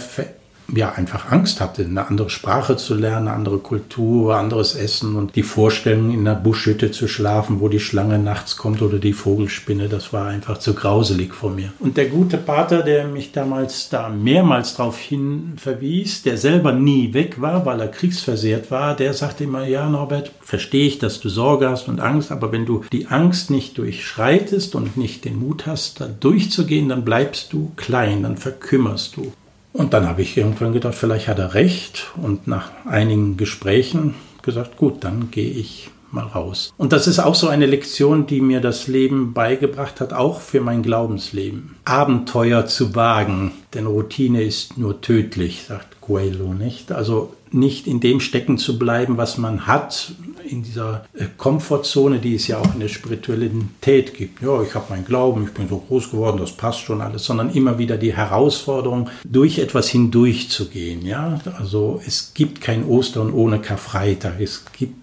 ja 0.75 0.93
einfach 0.93 1.31
Angst 1.31 1.61
hatte, 1.61 1.85
eine 1.85 2.07
andere 2.07 2.31
Sprache 2.31 2.77
zu 2.77 2.95
lernen, 2.95 3.29
eine 3.29 3.37
andere 3.37 3.59
Kultur, 3.59 4.37
anderes 4.37 4.75
Essen 4.75 5.17
und 5.17 5.37
die 5.37 5.43
Vorstellung, 5.43 6.13
in 6.13 6.21
einer 6.21 6.35
Buschhütte 6.35 6.91
zu 6.91 7.09
schlafen, 7.09 7.61
wo 7.61 7.69
die 7.69 7.81
Schlange 7.81 8.19
nachts 8.19 8.57
kommt 8.57 8.83
oder 8.83 8.99
die 8.99 9.13
Vogelspinne, 9.13 9.89
das 9.89 10.13
war 10.13 10.27
einfach 10.27 10.59
zu 10.59 10.75
grauselig 10.75 11.35
vor 11.35 11.51
mir. 11.51 11.73
Und 11.79 11.97
der 11.97 12.07
gute 12.07 12.37
Pater, 12.37 12.83
der 12.83 13.07
mich 13.07 13.33
damals 13.33 13.89
da 13.89 14.09
mehrmals 14.09 14.75
darauf 14.75 14.99
hin 14.99 15.55
verwies, 15.57 16.23
der 16.23 16.37
selber 16.37 16.73
nie 16.73 17.15
weg 17.15 17.41
war, 17.41 17.65
weil 17.65 17.81
er 17.81 17.89
kriegsversehrt 17.89 18.71
war, 18.71 18.97
der 18.97 19.15
sagte 19.15 19.45
immer, 19.45 19.67
ja 19.67 19.89
Norbert, 19.89 20.33
verstehe 20.41 20.87
ich, 20.87 20.99
dass 20.99 21.21
du 21.21 21.29
Sorge 21.29 21.69
hast 21.69 21.89
und 21.89 22.01
Angst, 22.01 22.33
aber 22.33 22.53
wenn 22.53 22.67
du 22.67 22.85
die 22.93 23.07
Angst 23.07 23.51
nicht 23.51 23.79
durchschreitest 23.79 24.75
und 24.75 24.97
nicht 24.97 25.25
den 25.25 25.39
Mut 25.39 25.67
hast, 25.67 26.01
da 26.01 26.07
durchzugehen, 26.07 26.89
dann 26.89 27.05
bleibst 27.05 27.53
du 27.53 27.73
klein, 27.77 28.23
dann 28.23 28.37
verkümmerst 28.37 29.17
du. 29.17 29.33
Und 29.77 29.93
dann 29.93 30.09
habe 30.09 30.23
ich 30.23 30.37
irgendwann 30.37 30.73
gedacht, 30.73 30.95
vielleicht 30.95 31.29
hat 31.29 31.39
er 31.39 31.53
recht. 31.53 32.13
Und 32.17 32.47
nach 32.47 32.71
einigen 32.87 33.37
Gesprächen 33.37 34.15
gesagt, 34.43 34.79
gut, 34.79 35.05
dann 35.05 35.31
gehe 35.31 35.51
ich 35.51 35.91
mal 36.11 36.25
raus. 36.25 36.73
Und 36.79 36.93
das 36.93 37.07
ist 37.07 37.19
auch 37.19 37.35
so 37.35 37.49
eine 37.49 37.67
Lektion, 37.67 38.27
die 38.27 38.41
mir 38.41 38.61
das 38.61 38.87
Leben 38.87 39.35
beigebracht 39.35 40.01
hat, 40.01 40.15
auch 40.15 40.41
für 40.41 40.63
mein 40.63 40.83
Glaubensleben. 40.83 41.77
Abenteuer 41.85 42.65
zu 42.65 42.95
wagen, 42.95 43.53
denn 43.75 43.87
Routine 43.87 44.43
ist 44.43 44.79
nur 44.79 45.03
tödlich, 45.03 45.65
sagt 45.69 46.01
Coelho, 46.01 46.55
nicht? 46.55 46.91
Also 46.93 47.35
nicht 47.51 47.87
in 47.87 48.01
dem 48.01 48.21
stecken 48.21 48.57
zu 48.57 48.79
bleiben, 48.79 49.19
was 49.19 49.37
man 49.37 49.67
hat, 49.67 50.13
in 50.47 50.63
dieser 50.63 51.07
äh, 51.15 51.27
Komfortzone, 51.37 52.19
die 52.19 52.35
es 52.35 52.47
ja 52.47 52.59
auch 52.59 52.75
in 52.75 52.81
der 52.81 52.89
Spiritualität 52.89 54.15
gibt. 54.15 54.43
Ja, 54.43 54.63
ich 54.63 54.75
habe 54.75 54.87
meinen 54.91 55.05
Glauben, 55.05 55.45
ich 55.45 55.53
bin 55.53 55.69
so 55.69 55.79
groß 55.79 56.11
geworden, 56.11 56.39
das 56.39 56.53
passt 56.53 56.81
schon 56.81 57.01
alles, 57.01 57.25
sondern 57.25 57.51
immer 57.51 57.79
wieder 57.79 57.97
die 57.97 58.17
Herausforderung, 58.17 59.11
durch 59.25 59.59
etwas 59.59 59.89
hindurchzugehen. 59.89 61.05
Ja, 61.05 61.41
also 61.59 62.01
es 62.07 62.33
gibt 62.35 62.61
kein 62.61 62.87
Ostern 62.87 63.33
ohne 63.33 63.61
Karfreitag, 63.61 64.41
es 64.41 64.65
gibt 64.77 64.97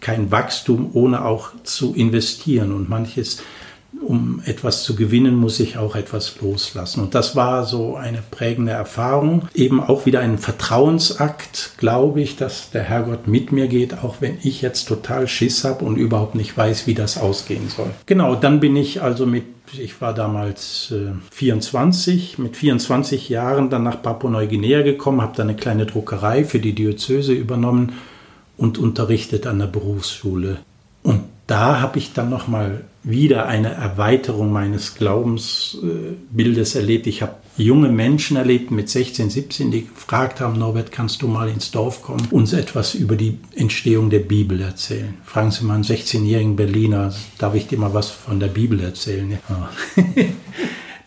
kein 0.00 0.30
Wachstum 0.30 0.90
ohne 0.92 1.24
auch 1.24 1.50
zu 1.64 1.94
investieren 1.94 2.72
und 2.72 2.88
manches 2.88 3.42
um 4.00 4.40
etwas 4.44 4.84
zu 4.84 4.94
gewinnen, 4.94 5.34
muss 5.34 5.60
ich 5.60 5.78
auch 5.78 5.96
etwas 5.96 6.40
loslassen. 6.40 7.00
Und 7.02 7.14
das 7.14 7.36
war 7.36 7.64
so 7.64 7.96
eine 7.96 8.22
prägende 8.30 8.72
Erfahrung. 8.72 9.48
Eben 9.54 9.80
auch 9.80 10.06
wieder 10.06 10.20
ein 10.20 10.38
Vertrauensakt, 10.38 11.72
glaube 11.78 12.20
ich, 12.20 12.36
dass 12.36 12.70
der 12.70 12.82
Herrgott 12.82 13.26
mit 13.26 13.52
mir 13.52 13.68
geht, 13.68 14.02
auch 14.04 14.16
wenn 14.20 14.38
ich 14.42 14.62
jetzt 14.62 14.86
total 14.86 15.28
Schiss 15.28 15.64
habe 15.64 15.84
und 15.84 15.96
überhaupt 15.96 16.34
nicht 16.34 16.56
weiß, 16.56 16.86
wie 16.86 16.94
das 16.94 17.18
ausgehen 17.18 17.68
soll. 17.68 17.90
Genau, 18.06 18.34
dann 18.34 18.60
bin 18.60 18.76
ich 18.76 19.02
also 19.02 19.26
mit 19.26 19.44
ich 19.72 20.00
war 20.00 20.14
damals 20.14 20.92
äh, 20.92 21.12
24, 21.32 22.38
mit 22.38 22.56
24 22.56 23.28
Jahren 23.28 23.68
dann 23.68 23.82
nach 23.82 24.00
Papua-Neuguinea 24.00 24.82
gekommen, 24.82 25.20
habe 25.20 25.36
da 25.36 25.42
eine 25.42 25.56
kleine 25.56 25.86
Druckerei 25.86 26.44
für 26.44 26.60
die 26.60 26.72
Diözese 26.72 27.32
übernommen 27.32 27.94
und 28.56 28.78
unterrichtet 28.78 29.44
an 29.46 29.58
der 29.58 29.66
Berufsschule. 29.66 30.58
Und 31.02 31.24
da 31.46 31.80
habe 31.80 31.98
ich 31.98 32.12
dann 32.12 32.30
noch 32.30 32.48
mal 32.48 32.84
wieder 33.02 33.46
eine 33.46 33.72
Erweiterung 33.72 34.52
meines 34.52 34.96
Glaubensbildes 34.96 36.74
erlebt. 36.74 37.06
Ich 37.06 37.22
habe 37.22 37.36
junge 37.56 37.88
Menschen 37.88 38.36
erlebt 38.36 38.72
mit 38.72 38.88
16, 38.88 39.30
17, 39.30 39.70
die 39.70 39.86
gefragt 39.86 40.40
haben, 40.40 40.58
Norbert, 40.58 40.90
kannst 40.90 41.22
du 41.22 41.28
mal 41.28 41.48
ins 41.48 41.70
Dorf 41.70 42.02
kommen, 42.02 42.26
uns 42.32 42.52
etwas 42.52 42.94
über 42.94 43.14
die 43.14 43.38
Entstehung 43.54 44.10
der 44.10 44.18
Bibel 44.20 44.60
erzählen? 44.60 45.14
Fragen 45.24 45.52
Sie 45.52 45.64
mal 45.64 45.74
einen 45.74 45.84
16-jährigen 45.84 46.56
Berliner, 46.56 47.14
darf 47.38 47.54
ich 47.54 47.68
dir 47.68 47.78
mal 47.78 47.94
was 47.94 48.10
von 48.10 48.40
der 48.40 48.48
Bibel 48.48 48.80
erzählen? 48.80 49.38
Ja. 49.48 49.70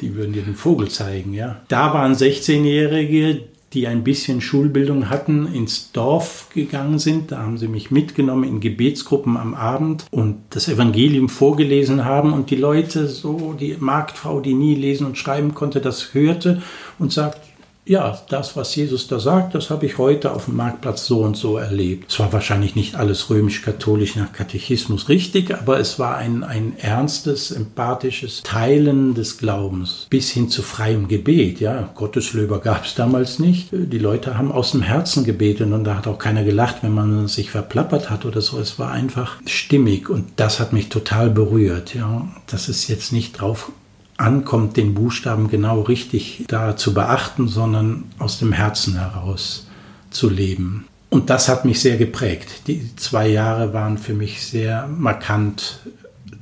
die 0.02 0.16
würden 0.16 0.34
dir 0.34 0.44
den 0.44 0.56
Vogel 0.56 0.90
zeigen, 0.90 1.34
ja. 1.34 1.62
Da 1.68 1.94
waren 1.94 2.14
16-Jährige, 2.14 3.42
die 3.74 3.88
ein 3.88 4.04
bisschen 4.04 4.42
Schulbildung 4.42 5.10
hatten, 5.10 5.54
ins 5.54 5.92
Dorf 5.92 6.48
gegangen 6.54 7.00
sind. 7.00 7.32
Da 7.32 7.40
haben 7.40 7.58
sie 7.58 7.68
mich 7.68 7.92
mitgenommen 7.92 8.44
in 8.46 8.60
Gebetsgruppen 8.60 9.38
am 9.38 9.54
Abend 9.54 10.06
und 10.12 10.38
das 10.50 10.68
Evangelium 10.68 11.30
vorgelesen 11.30 12.06
haben 12.06 12.34
und 12.34 12.50
die 12.50 12.56
Leute, 12.56 13.08
so 13.08 13.54
die 13.54 13.76
Marktfrau, 13.80 14.40
die 14.40 14.54
nie 14.54 14.76
lesen 14.76 15.06
und 15.06 15.18
schreiben 15.18 15.54
konnte, 15.54 15.82
das 15.82 16.14
hörte 16.14 16.62
und 16.98 17.12
sagt, 17.12 17.49
ja, 17.90 18.22
das, 18.30 18.56
was 18.56 18.76
Jesus 18.76 19.08
da 19.08 19.20
sagt, 19.20 19.56
das 19.56 19.72
habe 19.72 19.88
ich 19.88 19.98
heute 19.98 20.32
auf 20.32 20.46
dem 20.46 20.58
Marktplatz 20.58 21.08
so 21.08 21.22
und 21.22 21.36
so 21.36 21.58
erlebt. 21.58 22.12
Es 22.12 22.20
war 22.20 22.32
wahrscheinlich 22.32 22.76
nicht 22.76 22.94
alles 22.94 23.32
römisch-katholisch 23.32 24.16
nach 24.16 24.32
Katechismus 24.32 25.10
richtig, 25.10 25.56
aber 25.56 25.80
es 25.80 25.98
war 25.98 26.16
ein, 26.16 26.44
ein 26.44 26.74
ernstes, 26.78 27.50
empathisches 27.50 28.44
Teilen 28.44 29.16
des 29.16 29.40
Glaubens 29.40 30.06
bis 30.12 30.30
hin 30.30 30.50
zu 30.50 30.62
freiem 30.62 31.08
Gebet. 31.08 31.62
Ja, 31.62 31.90
Gotteslöber 31.96 32.60
gab 32.60 32.86
es 32.86 32.94
damals 32.94 33.40
nicht. 33.40 33.70
Die 33.72 33.98
Leute 33.98 34.38
haben 34.38 34.52
aus 34.52 34.72
dem 34.72 34.84
Herzen 34.84 35.24
gebetet 35.24 35.72
und 35.72 35.84
da 35.84 35.96
hat 35.98 36.06
auch 36.06 36.20
keiner 36.20 36.44
gelacht, 36.44 36.84
wenn 36.84 36.94
man 36.94 37.28
sich 37.28 37.50
verplappert 37.50 38.12
hat 38.12 38.24
oder 38.24 38.42
so. 38.42 38.60
Es 38.60 38.78
war 38.78 38.92
einfach 38.92 39.38
stimmig 39.48 40.12
und 40.12 40.28
das 40.36 40.60
hat 40.60 40.74
mich 40.74 40.90
total 40.90 41.32
berührt. 41.32 41.96
Ja, 41.96 42.28
das 42.46 42.70
ist 42.70 42.88
jetzt 42.88 43.12
nicht 43.12 43.32
drauf 43.34 43.72
ankommt, 44.20 44.78
den 44.78 44.94
Buchstaben 44.94 45.50
genau 45.50 45.82
richtig 45.82 46.46
da 46.48 46.76
zu 46.76 46.94
beachten, 46.94 47.48
sondern 47.48 48.04
aus 48.20 48.40
dem 48.40 48.52
Herzen 48.52 49.00
heraus 49.00 49.68
zu 50.10 50.30
leben. 50.30 50.86
Und 51.10 51.30
das 51.30 51.50
hat 51.50 51.66
mich 51.66 51.82
sehr 51.82 51.98
geprägt. 51.98 52.68
Die 52.68 52.96
zwei 52.96 53.28
Jahre 53.28 53.74
waren 53.74 53.98
für 53.98 54.14
mich 54.14 54.46
sehr 54.46 54.88
markant. 54.88 55.80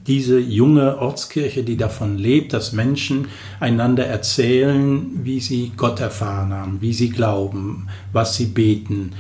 Diese 0.08 0.40
junge 0.40 1.00
Ortskirche, 1.00 1.64
die 1.64 1.78
davon 1.78 2.18
lebt, 2.18 2.54
dass 2.54 2.74
Menschen 2.74 3.28
einander 3.60 4.06
erzählen, 4.06 5.06
wie 5.24 5.40
sie 5.40 5.72
Gott 5.76 6.00
erfahren 6.00 6.54
haben, 6.54 6.82
wie 6.82 6.94
sie 6.94 7.10
glauben, 7.10 7.88
was 8.12 8.36
sie 8.36 8.46
beten, 8.46 9.14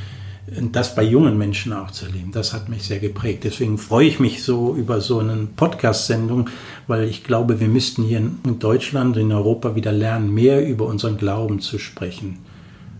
das 0.71 0.95
bei 0.95 1.03
jungen 1.03 1.37
Menschen 1.37 1.73
auch 1.73 1.91
zu 1.91 2.05
erleben, 2.05 2.31
das 2.31 2.53
hat 2.53 2.69
mich 2.69 2.83
sehr 2.83 2.99
geprägt. 2.99 3.43
Deswegen 3.43 3.77
freue 3.77 4.07
ich 4.07 4.19
mich 4.19 4.43
so 4.43 4.75
über 4.75 5.01
so 5.01 5.19
eine 5.19 5.47
Podcast-Sendung, 5.55 6.49
weil 6.87 7.03
ich 7.03 7.23
glaube, 7.23 7.59
wir 7.59 7.67
müssten 7.67 8.03
hier 8.03 8.19
in 8.19 8.59
Deutschland, 8.59 9.17
in 9.17 9.31
Europa 9.31 9.75
wieder 9.75 9.91
lernen, 9.91 10.33
mehr 10.33 10.65
über 10.65 10.85
unseren 10.85 11.17
Glauben 11.17 11.59
zu 11.59 11.77
sprechen. 11.77 12.39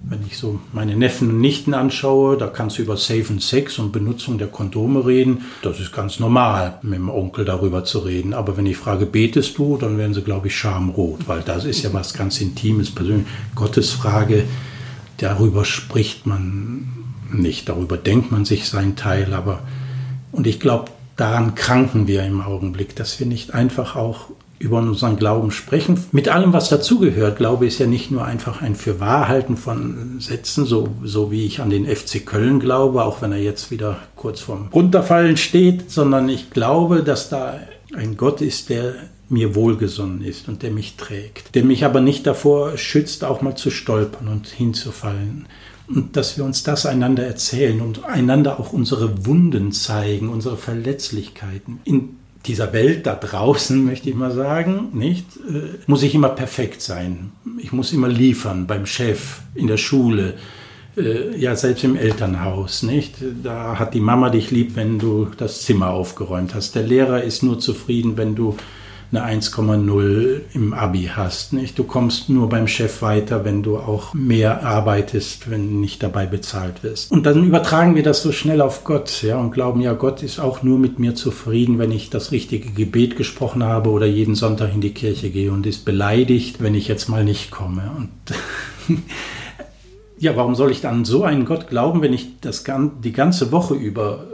Wenn 0.04 0.20
ich 0.26 0.38
so 0.38 0.60
meine 0.74 0.96
Neffen 0.96 1.30
und 1.30 1.42
Nichten 1.42 1.74
anschaue, 1.74 2.38
da 2.38 2.48
kannst 2.48 2.78
du 2.78 2.82
über 2.82 2.98
Safe 2.98 3.26
and 3.30 3.42
Sex 3.42 3.80
und 3.80 3.92
Benutzung 3.92 4.38
der 4.38 4.48
Kondome 4.48 5.06
reden. 5.06 5.46
Das 5.64 5.80
ist 5.80 5.92
ganz 5.92 6.20
normal, 6.20 6.80
mit 6.82 6.96
dem 6.96 7.10
Onkel 7.10 7.46
darüber 7.46 7.84
zu 7.84 8.00
reden. 8.00 8.34
Aber 8.34 8.56
wenn 8.58 8.66
ich 8.66 8.78
frage, 8.78 9.06
betest 9.06 9.58
du, 9.58 9.78
dann 9.78 9.98
werden 9.98 10.14
sie, 10.14 10.22
glaube 10.22 10.48
ich, 10.48 10.56
schamrot, 10.56 11.28
weil 11.28 11.42
das 11.42 11.66
ist 11.66 11.84
ja 11.84 11.92
was 11.94 12.14
ganz 12.14 12.40
Intimes, 12.40 12.92
persönlich. 12.92 13.28
Gottes 13.56 13.92
Frage, 13.92 14.44
darüber 15.18 15.66
spricht 15.66 16.26
man 16.26 17.07
nicht. 17.32 17.70
Darüber 17.70 17.98
denkt 17.98 18.32
man 18.32 18.46
sich 18.46 18.70
seinen 18.70 18.96
Teil, 18.96 19.34
aber 19.34 19.60
und 20.32 20.48
ich 20.48 20.60
glaube, 20.60 20.92
daran 21.16 21.56
kranken 21.56 22.08
wir 22.08 22.24
im 22.24 22.42
Augenblick, 22.42 22.96
dass 22.96 23.20
wir 23.20 23.28
nicht 23.28 23.54
einfach 23.54 23.96
auch 23.96 24.28
über 24.60 24.80
unseren 24.80 25.18
Glauben 25.18 25.52
sprechen. 25.52 26.04
Mit 26.12 26.30
allem, 26.30 26.52
was 26.52 26.70
dazugehört. 26.70 27.38
Glaube 27.38 27.68
ist 27.68 27.80
ja 27.80 27.86
nicht 27.86 28.10
nur 28.10 28.26
einfach 28.26 28.62
ein 28.62 28.76
Fürwahrhalten 28.76 29.56
von 29.56 30.20
Sätzen, 30.20 30.66
so, 30.66 30.90
so 31.04 31.32
wie 31.32 31.46
ich 31.46 31.62
an 31.62 31.70
den 31.70 31.86
FC 31.86 32.26
Köln 32.26 32.60
glaube, 32.60 33.04
auch 33.04 33.22
wenn 33.22 33.32
er 33.32 33.42
jetzt 33.42 33.70
wieder 33.70 33.98
kurz 34.16 34.42
vorm 34.42 34.70
Runterfallen 34.74 35.38
steht, 35.38 35.92
sondern 35.92 36.28
ich 36.30 36.50
glaube, 36.50 37.04
dass 37.04 37.30
da 37.30 37.60
ein 37.96 38.18
Gott 38.18 38.42
ist, 38.42 38.70
der 38.70 38.96
mir 39.30 39.56
wohlgesonnen 39.56 40.22
ist 40.22 40.48
und 40.48 40.64
der 40.64 40.72
mich 40.72 40.96
trägt, 40.96 41.54
der 41.54 41.64
mich 41.64 41.84
aber 41.86 42.00
nicht 42.00 42.26
davor 42.26 42.78
schützt, 42.78 43.24
auch 43.24 43.42
mal 43.42 43.56
zu 43.56 43.70
stolpern 43.70 44.28
und 44.28 44.48
hinzufallen 44.48 45.48
und 45.88 46.18
dass 46.18 46.38
wir 46.38 46.44
uns 46.44 46.64
das 46.64 46.86
einander 46.86 47.26
erzählen 47.26 47.82
und 47.82 48.06
einander 48.06 48.60
auch 48.60 48.74
unsere 48.74 49.26
Wunden 49.26 49.72
zeigen, 49.72 50.30
unsere 50.30 50.58
Verletzlichkeiten. 50.58 51.80
In 51.86 52.18
dieser 52.46 52.74
Welt 52.74 53.06
da 53.06 53.16
draußen, 53.16 53.84
möchte 53.86 54.10
ich 54.10 54.16
mal 54.16 54.32
sagen, 54.32 54.90
nicht, 54.94 55.26
äh, 55.38 55.78
muss 55.88 56.04
ich 56.04 56.16
immer 56.16 56.30
perfekt 56.30 56.82
sein. 56.82 57.32
Ich 57.60 57.72
muss 57.72 57.94
immer 57.94 58.10
liefern 58.10 58.68
beim 58.68 58.86
Chef, 58.86 59.42
in 59.56 59.68
der 59.68 59.78
Schule, 59.78 60.36
äh, 60.98 61.38
ja, 61.38 61.56
selbst 61.56 61.84
im 61.84 61.96
Elternhaus, 61.96 62.84
nicht? 62.84 63.16
Da 63.44 63.80
hat 63.80 63.94
die 63.94 64.00
Mama 64.00 64.30
dich 64.30 64.52
lieb, 64.52 64.76
wenn 64.76 65.00
du 65.00 65.28
das 65.38 65.62
Zimmer 65.62 65.90
aufgeräumt 65.92 66.54
hast. 66.56 66.76
Der 66.76 66.84
Lehrer 66.84 67.24
ist 67.24 67.44
nur 67.44 67.60
zufrieden, 67.60 68.18
wenn 68.18 68.36
du 68.36 68.58
eine 69.12 69.26
1,0 69.26 70.42
im 70.54 70.74
Abi 70.74 71.10
hast. 71.16 71.54
Nicht? 71.54 71.80
Du 71.80 71.86
kommst 71.86 72.30
nur 72.30 72.50
beim 72.50 72.68
Chef 72.68 73.02
weiter, 73.02 73.46
wenn 73.46 73.64
du 73.64 73.78
auch 73.78 74.14
mehr 74.14 74.66
arbeitest, 74.66 75.50
wenn 75.50 75.70
du 75.70 75.78
nicht 75.78 76.04
dabei 76.04 76.26
bezahlt 76.26 76.84
wirst. 76.84 77.12
Und 77.12 77.26
dann 77.26 77.44
übertragen 77.46 77.96
wir 77.96 78.04
das 78.04 78.22
so 78.22 78.32
schnell 78.32 78.62
auf 78.62 78.84
Gott 78.84 79.24
ja, 79.24 79.38
und 79.38 79.52
glauben, 79.52 79.80
ja, 79.82 79.94
Gott 79.94 80.24
ist 80.24 80.40
auch 80.40 80.62
nur 80.62 80.78
mit 80.78 81.00
mir 81.00 81.16
zufrieden, 81.16 81.80
wenn 81.80 81.92
ich 81.92 82.10
das 82.10 82.32
richtige 82.32 82.70
Gebet 82.72 83.16
gesprochen 83.16 83.64
habe 83.64 83.92
oder 83.92 84.06
jeden 84.06 84.36
Sonntag 84.36 84.74
in 84.74 84.82
die 84.82 84.94
Kirche 84.94 85.30
gehe 85.30 85.52
und 85.52 85.66
ist 85.66 85.86
beleidigt, 85.86 86.62
wenn 86.62 86.76
ich 86.76 86.88
jetzt 86.88 87.08
mal 87.08 87.24
nicht 87.24 87.50
komme. 87.50 87.92
Und 87.98 88.10
ja, 90.20 90.36
warum 90.36 90.56
soll 90.56 90.72
ich 90.72 90.82
dann 90.82 91.06
so 91.06 91.24
einen 91.24 91.46
Gott 91.46 91.70
glauben, 91.70 92.02
wenn 92.02 92.14
ich 92.14 92.42
das 92.42 92.66
die 93.04 93.14
ganze 93.14 93.54
Woche 93.54 93.74
über 93.74 94.26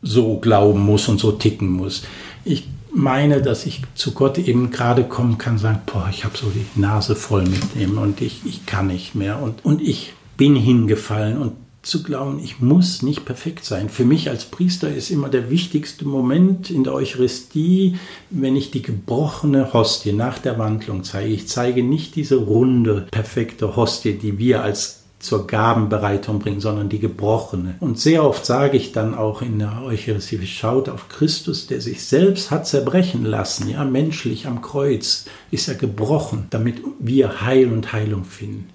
so 0.00 0.38
glauben 0.38 0.80
muss 0.80 1.08
und 1.08 1.18
so 1.18 1.32
ticken 1.32 1.68
muss? 1.68 2.04
Ich 2.44 2.68
meine, 2.94 3.42
dass 3.42 3.66
ich 3.66 3.82
zu 3.94 4.12
Gott 4.12 4.38
eben 4.38 4.70
gerade 4.70 5.04
kommen 5.04 5.38
kann, 5.38 5.58
sagen, 5.58 5.80
boah, 5.86 6.08
ich 6.10 6.24
habe 6.24 6.36
so 6.36 6.46
die 6.50 6.80
Nase 6.80 7.16
voll 7.16 7.42
mit 7.44 7.74
dem 7.74 7.98
und 7.98 8.20
ich, 8.20 8.42
ich 8.44 8.66
kann 8.66 8.88
nicht 8.88 9.14
mehr 9.14 9.40
und, 9.40 9.64
und 9.64 9.80
ich 9.80 10.14
bin 10.36 10.56
hingefallen 10.56 11.38
und 11.38 11.52
zu 11.82 12.04
glauben, 12.04 12.38
ich 12.38 12.60
muss 12.60 13.02
nicht 13.02 13.24
perfekt 13.24 13.64
sein. 13.64 13.88
Für 13.88 14.04
mich 14.04 14.30
als 14.30 14.44
Priester 14.44 14.94
ist 14.94 15.10
immer 15.10 15.28
der 15.28 15.50
wichtigste 15.50 16.06
Moment 16.06 16.70
in 16.70 16.84
der 16.84 16.94
Eucharistie, 16.94 17.96
wenn 18.30 18.54
ich 18.54 18.70
die 18.70 18.82
gebrochene 18.82 19.72
Hostie 19.72 20.12
nach 20.12 20.38
der 20.38 20.58
Wandlung 20.58 21.02
zeige. 21.02 21.32
Ich 21.34 21.48
zeige 21.48 21.82
nicht 21.82 22.14
diese 22.14 22.36
runde, 22.36 23.08
perfekte 23.10 23.74
Hostie, 23.74 24.14
die 24.14 24.38
wir 24.38 24.62
als 24.62 25.01
zur 25.22 25.46
Gabenbereitung 25.46 26.40
bringen, 26.40 26.60
sondern 26.60 26.88
die 26.88 26.98
gebrochene. 26.98 27.76
Und 27.80 27.98
sehr 27.98 28.24
oft 28.24 28.44
sage 28.44 28.76
ich 28.76 28.92
dann 28.92 29.14
auch 29.14 29.40
in 29.40 29.58
der 29.58 29.82
Eucharistie, 29.84 30.44
schaut 30.46 30.88
auf 30.88 31.08
Christus, 31.08 31.66
der 31.66 31.80
sich 31.80 32.04
selbst 32.04 32.50
hat 32.50 32.66
zerbrechen 32.66 33.24
lassen, 33.24 33.68
ja, 33.68 33.84
menschlich 33.84 34.46
am 34.46 34.60
Kreuz 34.60 35.26
ist 35.50 35.68
er 35.68 35.76
gebrochen, 35.76 36.46
damit 36.50 36.82
wir 36.98 37.40
Heil 37.42 37.72
und 37.72 37.92
Heilung 37.92 38.24
finden. 38.24 38.68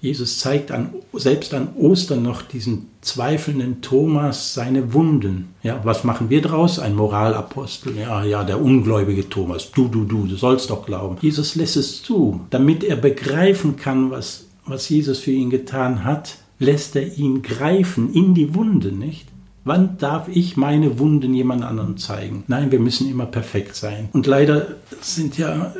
Jesus 0.00 0.38
zeigt 0.38 0.70
an, 0.70 0.94
selbst 1.12 1.52
an 1.54 1.70
Ostern 1.74 2.22
noch 2.22 2.42
diesen 2.42 2.86
zweifelnden 3.00 3.80
Thomas 3.82 4.54
seine 4.54 4.94
Wunden. 4.94 5.54
Ja, 5.64 5.80
was 5.82 6.04
machen 6.04 6.30
wir 6.30 6.40
draus? 6.40 6.78
Ein 6.78 6.94
Moralapostel. 6.94 7.96
Ja, 7.96 8.22
ja, 8.22 8.44
der 8.44 8.62
ungläubige 8.62 9.28
Thomas. 9.28 9.72
Du, 9.72 9.88
du, 9.88 10.04
du, 10.04 10.26
du 10.26 10.36
sollst 10.36 10.70
doch 10.70 10.86
glauben. 10.86 11.16
Jesus 11.20 11.56
lässt 11.56 11.76
es 11.76 12.00
zu, 12.04 12.42
damit 12.50 12.84
er 12.84 12.94
begreifen 12.94 13.76
kann, 13.76 14.12
was 14.12 14.47
was 14.68 14.88
Jesus 14.88 15.18
für 15.18 15.30
ihn 15.30 15.50
getan 15.50 16.04
hat, 16.04 16.36
lässt 16.58 16.96
er 16.96 17.16
ihn 17.16 17.42
greifen 17.42 18.12
in 18.12 18.34
die 18.34 18.54
Wunde, 18.54 18.92
nicht? 18.92 19.26
Wann 19.64 19.98
darf 19.98 20.28
ich 20.28 20.56
meine 20.56 20.98
Wunden 20.98 21.34
jemand 21.34 21.62
anderem 21.62 21.98
zeigen? 21.98 22.44
Nein, 22.46 22.72
wir 22.72 22.78
müssen 22.78 23.10
immer 23.10 23.26
perfekt 23.26 23.76
sein. 23.76 24.08
Und 24.12 24.26
leider 24.26 24.76
sind 25.02 25.36
ja 25.36 25.74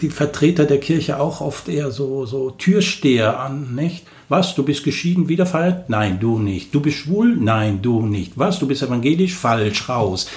die 0.00 0.10
Vertreter 0.10 0.64
der 0.64 0.78
Kirche 0.78 1.18
auch 1.18 1.40
oft 1.40 1.68
eher 1.68 1.90
so, 1.90 2.24
so 2.24 2.50
Türsteher 2.50 3.40
an, 3.40 3.74
nicht? 3.74 4.04
Was, 4.28 4.54
du 4.54 4.62
bist 4.62 4.84
geschieden, 4.84 5.28
wieder 5.28 5.44
falsch? 5.44 5.74
Nein, 5.88 6.18
du 6.20 6.38
nicht. 6.38 6.74
Du 6.74 6.80
bist 6.80 6.98
schwul? 6.98 7.36
Nein, 7.36 7.82
du 7.82 8.06
nicht. 8.06 8.38
Was, 8.38 8.60
du 8.60 8.68
bist 8.68 8.82
evangelisch? 8.82 9.34
Falsch, 9.34 9.88
raus 9.88 10.28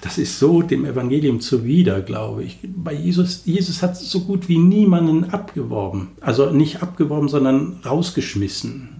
das 0.00 0.18
ist 0.18 0.38
so 0.38 0.62
dem 0.62 0.84
Evangelium 0.84 1.40
zuwider, 1.40 2.00
glaube 2.00 2.44
ich. 2.44 2.58
Bei 2.62 2.92
Jesus, 2.92 3.42
Jesus 3.44 3.82
hat 3.82 3.96
so 3.96 4.20
gut 4.20 4.48
wie 4.48 4.58
niemanden 4.58 5.30
abgeworben. 5.30 6.08
Also 6.20 6.50
nicht 6.50 6.82
abgeworben, 6.82 7.28
sondern 7.28 7.80
rausgeschmissen 7.84 8.95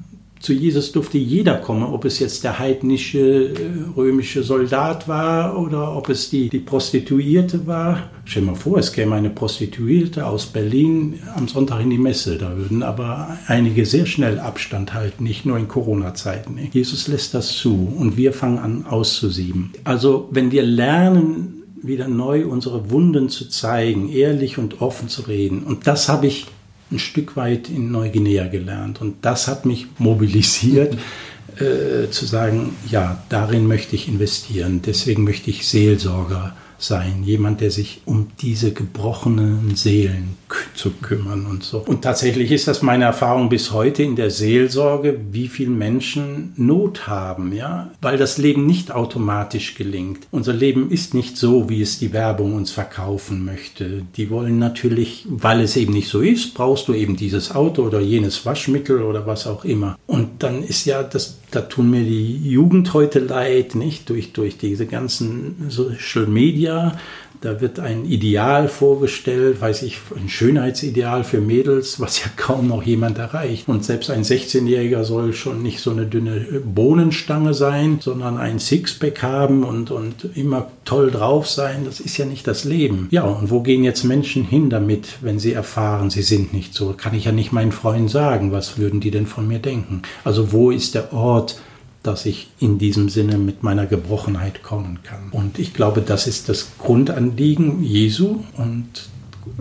zu 0.47 0.53
Jesus 0.53 0.93
durfte 0.93 1.19
jeder 1.19 1.57
kommen, 1.57 1.83
ob 1.83 2.05
es 2.05 2.21
jetzt 2.21 2.45
der 2.45 2.61
heidnische 2.61 3.49
äh, 3.49 3.55
römische 3.97 4.45
Soldat 4.45 5.09
war 5.09 5.59
oder 5.59 5.97
ob 5.97 6.09
es 6.09 6.31
die, 6.31 6.49
die 6.49 6.61
Prostituierte 6.61 7.67
war. 7.67 8.11
Stell 8.25 8.43
dir 8.43 8.53
mal 8.53 8.55
vor, 8.55 8.79
es 8.79 8.93
käme 8.93 9.17
eine 9.17 9.31
Prostituierte 9.31 10.25
aus 10.25 10.47
Berlin 10.47 11.19
am 11.35 11.49
Sonntag 11.49 11.81
in 11.81 11.91
die 11.91 11.99
Messe. 11.99 12.39
Da 12.39 12.57
würden 12.57 12.85
aber 12.85 13.37
einige 13.49 13.85
sehr 13.87 14.07
schnell 14.07 14.39
Abstand 14.39 14.95
halten, 14.95 15.25
nicht 15.25 15.47
nur 15.47 15.59
in 15.59 15.67
Corona-Zeiten. 15.67 16.61
Jesus 16.71 17.09
lässt 17.09 17.35
das 17.35 17.49
zu 17.49 17.93
und 17.99 18.17
wir 18.17 18.33
fangen 18.33 18.59
an 18.59 18.87
auszusieben. 18.87 19.73
Also 19.83 20.29
wenn 20.31 20.53
wir 20.53 20.63
lernen, 20.63 21.65
wieder 21.83 22.07
neu 22.07 22.47
unsere 22.47 22.89
Wunden 22.91 23.31
zu 23.31 23.49
zeigen, 23.49 24.11
ehrlich 24.11 24.59
und 24.59 24.81
offen 24.81 25.09
zu 25.09 25.23
reden. 25.23 25.65
Und 25.65 25.89
das 25.89 26.09
habe 26.09 26.29
ich 26.29 26.47
ein 26.90 26.99
Stück 26.99 27.37
weit 27.37 27.68
in 27.68 27.90
Neuguinea 27.90 28.46
gelernt. 28.49 29.01
Und 29.01 29.16
das 29.22 29.49
hat 29.49 29.66
mich 29.66 29.87
mobilisiert, 29.99 30.96
äh, 31.59 32.11
zu 32.11 32.27
sagen, 32.27 32.77
ja, 32.90 33.22
darin 33.29 33.66
möchte 33.66 33.96
ich 33.96 34.09
investieren. 34.09 34.83
Deswegen 34.85 35.25
möchte 35.25 35.51
ich 35.51 35.66
Seelsorger 35.66 36.55
sein, 36.79 37.23
jemand, 37.25 37.61
der 37.61 37.71
sich 37.71 38.03
um 38.05 38.29
diese 38.41 38.73
gebrochenen 38.73 39.77
Seelen 39.77 40.37
zu 40.75 40.91
kümmern 40.91 41.47
und 41.47 41.65
so. 41.65 41.79
Und 41.79 42.03
tatsächlich 42.03 42.53
ist 42.53 42.69
das 42.69 42.83
meine 42.83 43.05
Erfahrung 43.05 43.49
bis 43.49 43.73
heute 43.73 44.03
in 44.03 44.17
der 44.17 44.31
Seelsorge, 44.31 45.19
wie 45.33 45.49
viele 45.49 45.71
Menschen 45.71 46.53
Not 46.57 47.07
haben, 47.07 47.53
ja, 47.53 47.91
weil 48.01 48.17
das 48.17 48.39
Leben 48.39 48.67
nicht 48.67 48.93
automatisch 48.93 49.75
gelingt. 49.75 50.27
Unser 50.31 50.53
Leben 50.53 50.91
ist 50.91 51.15
nicht 51.15 51.37
so, 51.37 51.69
wie 51.69 51.83
es 51.83 51.99
die 51.99 52.12
Werbung 52.12 52.55
uns 52.55 52.71
verkaufen 52.71 53.45
möchte. 53.45 54.03
Die 54.17 54.31
wollen 54.31 54.59
natürlich, 54.59 55.27
weil 55.29 55.61
es 55.61 55.77
eben 55.77 55.93
nicht 55.93 56.09
so 56.09 56.21
ist, 56.21 56.55
brauchst 56.55 56.89
du 56.89 56.95
eben 56.95 57.17
dieses 57.17 57.55
Auto 57.55 57.83
oder 57.83 58.01
jenes 58.01 58.47
Waschmittel 58.47 59.03
oder 59.03 59.27
was 59.27 59.47
auch 59.47 59.65
immer. 59.65 59.99
Und 60.07 60.43
dann 60.43 60.62
ist 60.62 60.85
ja 60.85 61.03
das, 61.03 61.39
da 61.51 61.63
tun 61.63 61.91
mir 61.91 62.03
die 62.03 62.49
Jugend 62.51 62.93
heute 62.93 63.21
leid, 63.21 63.75
nicht 63.75 64.09
durch 64.09 64.33
durch 64.33 64.59
diese 64.59 64.87
ganzen 64.87 65.71
Social 65.71 66.27
Media. 66.27 66.99
Da 67.40 67.61
wird 67.61 67.79
ein 67.79 68.05
Ideal 68.05 68.68
vorgestellt, 68.68 69.61
weiß 69.61 69.83
ich, 69.83 69.99
ein 70.16 70.29
Schönheitsideal 70.29 71.25
für 71.25 71.40
Mädels, 71.40 72.01
was 72.01 72.22
ja 72.22 72.31
kaum 72.37 72.68
noch 72.68 72.83
jemand 72.83 73.18
erreicht. 73.18 73.68
Und 73.68 73.85
selbst 73.85 74.11
ein 74.11 74.22
16-Jähriger 74.22 75.05
soll 75.05 75.33
schon 75.33 75.62
nicht 75.62 75.81
so 75.81 75.90
eine 75.90 76.07
dünne 76.07 76.62
Bohnenstange 76.64 77.55
sein, 77.55 77.99
sondern 78.01 78.38
ein 78.38 78.59
Sixpack 78.59 79.22
haben 79.22 79.64
und, 79.64 79.90
und 79.90 80.31
immer 80.35 80.70
toll 80.85 81.11
drauf 81.11 81.49
sein. 81.49 81.85
Das 81.85 82.01
ist 82.01 82.16
ja 82.16 82.25
nicht 82.25 82.46
das 82.46 82.64
Leben. 82.64 83.09
Ja, 83.11 83.25
und 83.25 83.51
wo 83.51 83.61
gehen 83.61 83.85
jetzt 83.85 84.05
Menschen 84.05 84.44
hin 84.44 84.70
damit, 84.70 85.18
wenn 85.20 85.38
sie 85.38 85.53
erfahren, 85.53 86.11
sie 86.11 86.22
sind 86.22 86.53
nicht 86.53 86.75
so? 86.75 86.94
Kann 86.96 87.14
ich 87.14 87.25
ja 87.25 87.33
nicht 87.33 87.53
meinen 87.53 87.72
Freunden 87.72 88.09
sagen. 88.09 88.53
Was 88.53 88.79
würden 88.79 89.01
die 89.01 89.11
denn 89.11 89.27
von 89.27 89.46
mir 89.46 89.59
denken? 89.59 90.03
Also 90.25 90.53
wo 90.53 90.70
ist 90.70 90.94
der 90.94 91.12
Ort, 91.12 91.61
dass 92.07 92.27
ich 92.27 92.49
in 92.61 92.79
diesem 92.79 93.09
Sinne 93.09 93.38
mit 93.38 93.62
meiner 93.62 93.87
Gebrochenheit 93.87 94.62
kommen 94.62 95.01
kann. 95.03 95.31
Und 95.33 95.59
ich 95.59 95.75
glaube, 95.75 96.01
das 96.01 96.27
ist 96.27 96.49
das 96.49 96.73
Grundanliegen 96.79 97.83
Jesu 97.83 98.45
und 98.57 99.09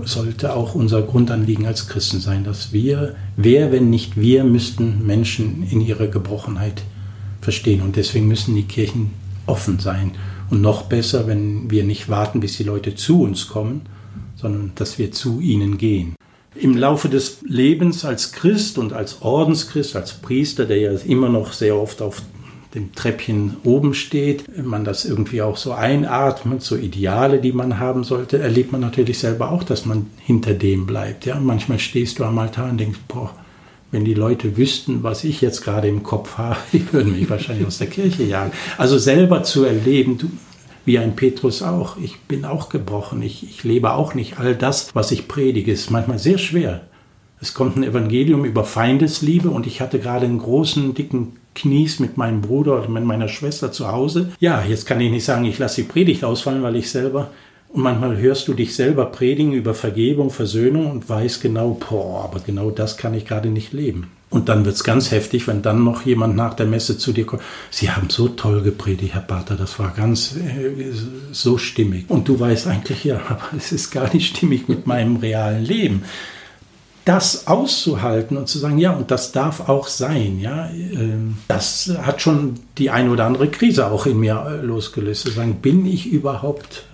sollte 0.03 0.55
auch 0.55 0.75
unser 0.75 1.01
Grundanliegen 1.01 1.65
als 1.65 1.87
Christen 1.87 2.19
sein, 2.19 2.43
dass 2.43 2.73
wir, 2.73 3.15
wer, 3.37 3.71
wenn 3.71 3.89
nicht 3.89 4.19
wir, 4.19 4.43
müssten 4.43 5.05
Menschen 5.05 5.67
in 5.69 5.81
ihrer 5.81 6.07
Gebrochenheit 6.07 6.83
verstehen. 7.41 7.81
Und 7.81 7.95
deswegen 7.95 8.27
müssen 8.27 8.55
die 8.55 8.63
Kirchen 8.63 9.11
offen 9.45 9.79
sein. 9.79 10.11
Und 10.49 10.61
noch 10.61 10.83
besser, 10.83 11.27
wenn 11.27 11.69
wir 11.71 11.83
nicht 11.83 12.09
warten, 12.09 12.39
bis 12.39 12.57
die 12.57 12.63
Leute 12.63 12.95
zu 12.95 13.21
uns 13.21 13.47
kommen, 13.47 13.81
sondern 14.35 14.71
dass 14.75 14.99
wir 14.99 15.11
zu 15.11 15.39
ihnen 15.39 15.77
gehen. 15.77 16.15
Im 16.55 16.77
Laufe 16.77 17.09
des 17.09 17.39
Lebens 17.47 18.05
als 18.05 18.31
Christ 18.31 18.77
und 18.77 18.93
als 18.93 19.21
Ordenschrist, 19.21 19.95
als 19.95 20.13
Priester, 20.13 20.65
der 20.65 20.77
ja 20.77 20.91
immer 21.05 21.29
noch 21.29 21.51
sehr 21.51 21.75
oft 21.75 22.01
auf 22.01 22.21
dem 22.75 22.93
Treppchen 22.93 23.57
oben 23.63 23.93
steht, 23.93 24.43
man 24.63 24.83
das 24.83 25.05
irgendwie 25.05 25.41
auch 25.41 25.57
so 25.57 25.71
einatmet, 25.71 26.61
so 26.61 26.75
Ideale, 26.75 27.39
die 27.39 27.53
man 27.53 27.79
haben 27.79 28.03
sollte, 28.03 28.39
erlebt 28.39 28.71
man 28.73 28.81
natürlich 28.81 29.17
selber 29.17 29.51
auch, 29.51 29.63
dass 29.63 29.85
man 29.85 30.07
hinter 30.19 30.53
dem 30.53 30.85
bleibt. 30.85 31.25
Ja? 31.25 31.39
Manchmal 31.39 31.79
stehst 31.79 32.19
du 32.19 32.25
am 32.25 32.37
Altar 32.37 32.69
und 32.69 32.77
denkst, 32.77 32.99
boah, 33.07 33.33
wenn 33.91 34.03
die 34.03 34.13
Leute 34.13 34.57
wüssten, 34.57 35.03
was 35.03 35.23
ich 35.23 35.39
jetzt 35.39 35.63
gerade 35.63 35.87
im 35.87 36.03
Kopf 36.03 36.37
habe, 36.37 36.57
die 36.73 36.91
würden 36.91 37.13
mich 37.13 37.29
wahrscheinlich 37.29 37.65
aus 37.65 37.77
der 37.77 37.87
Kirche 37.87 38.23
jagen. 38.23 38.51
Also 38.77 38.97
selber 38.97 39.43
zu 39.43 39.63
erleben, 39.63 40.17
du, 40.17 40.29
wie 40.83 40.99
ein 40.99 41.15
Petrus 41.15 41.63
auch, 41.63 41.97
ich 41.97 42.19
bin 42.21 42.43
auch 42.43 42.69
gebrochen, 42.69 43.21
ich, 43.21 43.43
ich 43.43 43.63
lebe 43.63 43.93
auch 43.93 44.13
nicht 44.13 44.37
all 44.37 44.53
das, 44.53 44.93
was 44.93 45.11
ich 45.11 45.27
predige, 45.29 45.71
ist 45.71 45.89
manchmal 45.91 46.19
sehr 46.19 46.37
schwer. 46.37 46.81
Es 47.39 47.53
kommt 47.53 47.77
ein 47.77 47.83
Evangelium 47.83 48.43
über 48.43 48.65
Feindesliebe 48.65 49.49
und 49.49 49.65
ich 49.65 49.79
hatte 49.79 49.99
gerade 49.99 50.25
einen 50.25 50.39
großen, 50.39 50.93
dicken 50.93 51.33
Knies 51.55 51.99
mit 51.99 52.17
meinem 52.17 52.41
Bruder 52.41 52.77
oder 52.77 52.89
mit 52.89 53.03
meiner 53.03 53.27
Schwester 53.27 53.71
zu 53.71 53.91
Hause. 53.91 54.31
Ja, 54.39 54.63
jetzt 54.63 54.85
kann 54.85 55.01
ich 55.01 55.09
nicht 55.09 55.25
sagen, 55.25 55.45
ich 55.45 55.57
lasse 55.57 55.81
die 55.81 55.87
Predigt 55.87 56.23
ausfallen, 56.23 56.61
weil 56.61 56.75
ich 56.75 56.91
selber 56.91 57.31
und 57.75 57.81
manchmal 57.81 58.17
hörst 58.17 58.47
du 58.47 58.53
dich 58.53 58.73
selber 58.73 59.07
predigen 59.07 59.51
über 59.51 59.73
Vergebung, 59.73 60.29
Versöhnung 60.29 60.89
und 60.89 61.09
weißt 61.09 61.41
genau, 61.41 61.77
boah, 61.89 62.23
aber 62.23 62.39
genau 62.39 62.71
das 62.71 62.95
kann 62.95 63.13
ich 63.13 63.25
gerade 63.25 63.49
nicht 63.49 63.73
leben. 63.73 64.11
Und 64.29 64.47
dann 64.47 64.63
wird 64.63 64.75
es 64.75 64.85
ganz 64.85 65.11
heftig, 65.11 65.45
wenn 65.47 65.61
dann 65.61 65.83
noch 65.83 66.05
jemand 66.05 66.37
nach 66.37 66.53
der 66.53 66.67
Messe 66.67 66.97
zu 66.97 67.11
dir 67.11 67.25
kommt. 67.25 67.41
Sie 67.71 67.91
haben 67.91 68.09
so 68.09 68.29
toll 68.29 68.61
gepredigt, 68.61 69.13
Herr 69.13 69.21
Pater, 69.21 69.55
das 69.55 69.77
war 69.77 69.93
ganz 69.93 70.37
äh, 70.37 70.91
so 71.33 71.57
stimmig. 71.57 72.05
Und 72.07 72.29
du 72.29 72.39
weißt 72.39 72.67
eigentlich, 72.67 73.03
ja, 73.03 73.19
aber 73.29 73.49
es 73.57 73.73
ist 73.73 73.91
gar 73.91 74.13
nicht 74.13 74.35
stimmig 74.37 74.69
mit 74.69 74.87
meinem 74.87 75.17
realen 75.17 75.65
Leben 75.65 76.03
das 77.05 77.45
auszuhalten 77.45 78.35
und 78.35 78.49
zu 78.49 78.57
sagen, 78.57 78.79
ja, 78.79 78.91
und 78.91 79.11
das 79.11 79.31
darf 79.31 79.69
auch 79.69 79.87
sein, 79.87 80.39
ja, 80.39 80.69
ähm, 80.69 81.37
das 81.47 81.91
hat 82.01 82.19
schon 82.19 82.55
die 82.79 82.89
eine 82.89 83.11
oder 83.11 83.25
andere 83.25 83.47
Krise 83.47 83.91
auch 83.91 84.07
in 84.07 84.19
mir 84.19 84.43
äh, 84.47 84.65
losgelöst. 84.65 85.21
Zu 85.21 85.31
sagen, 85.31 85.57
bin 85.61 85.85
ich 85.85 86.07
überhaupt 86.07 86.85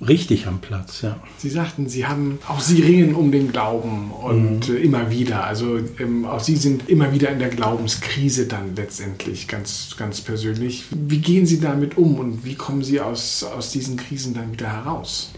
richtig 0.00 0.46
am 0.46 0.60
Platz, 0.60 1.02
ja. 1.02 1.18
Sie 1.36 1.50
sagten, 1.50 1.88
Sie 1.88 2.06
haben, 2.06 2.38
auch 2.48 2.60
Sie 2.60 2.80
ringen 2.80 3.14
um 3.14 3.32
den 3.32 3.52
Glauben 3.52 4.10
und 4.12 4.68
mhm. 4.68 4.76
Äh, 4.76 4.78
immer 4.78 5.10
wieder, 5.10 5.44
also 5.44 5.78
ähm, 5.98 6.24
auch 6.24 6.40
Sie 6.40 6.56
sind 6.56 6.88
immer 6.88 7.12
wieder 7.12 7.28
in 7.28 7.38
der 7.38 7.50
Glaubenskrise 7.50 8.46
dann 8.46 8.74
letztendlich, 8.74 9.46
ganz, 9.46 9.94
ganz 9.98 10.22
persönlich. 10.22 10.86
Wie 10.90 11.18
gehen 11.18 11.44
Sie 11.44 11.60
damit 11.60 11.98
um 11.98 12.18
und 12.18 12.46
wie 12.46 12.54
kommen 12.54 12.82
Sie 12.82 13.00
aus, 13.00 13.44
aus 13.44 13.70
diesen 13.70 13.98
Krisen 13.98 14.32
dann 14.32 14.52
wieder 14.52 14.72
heraus? 14.72 15.32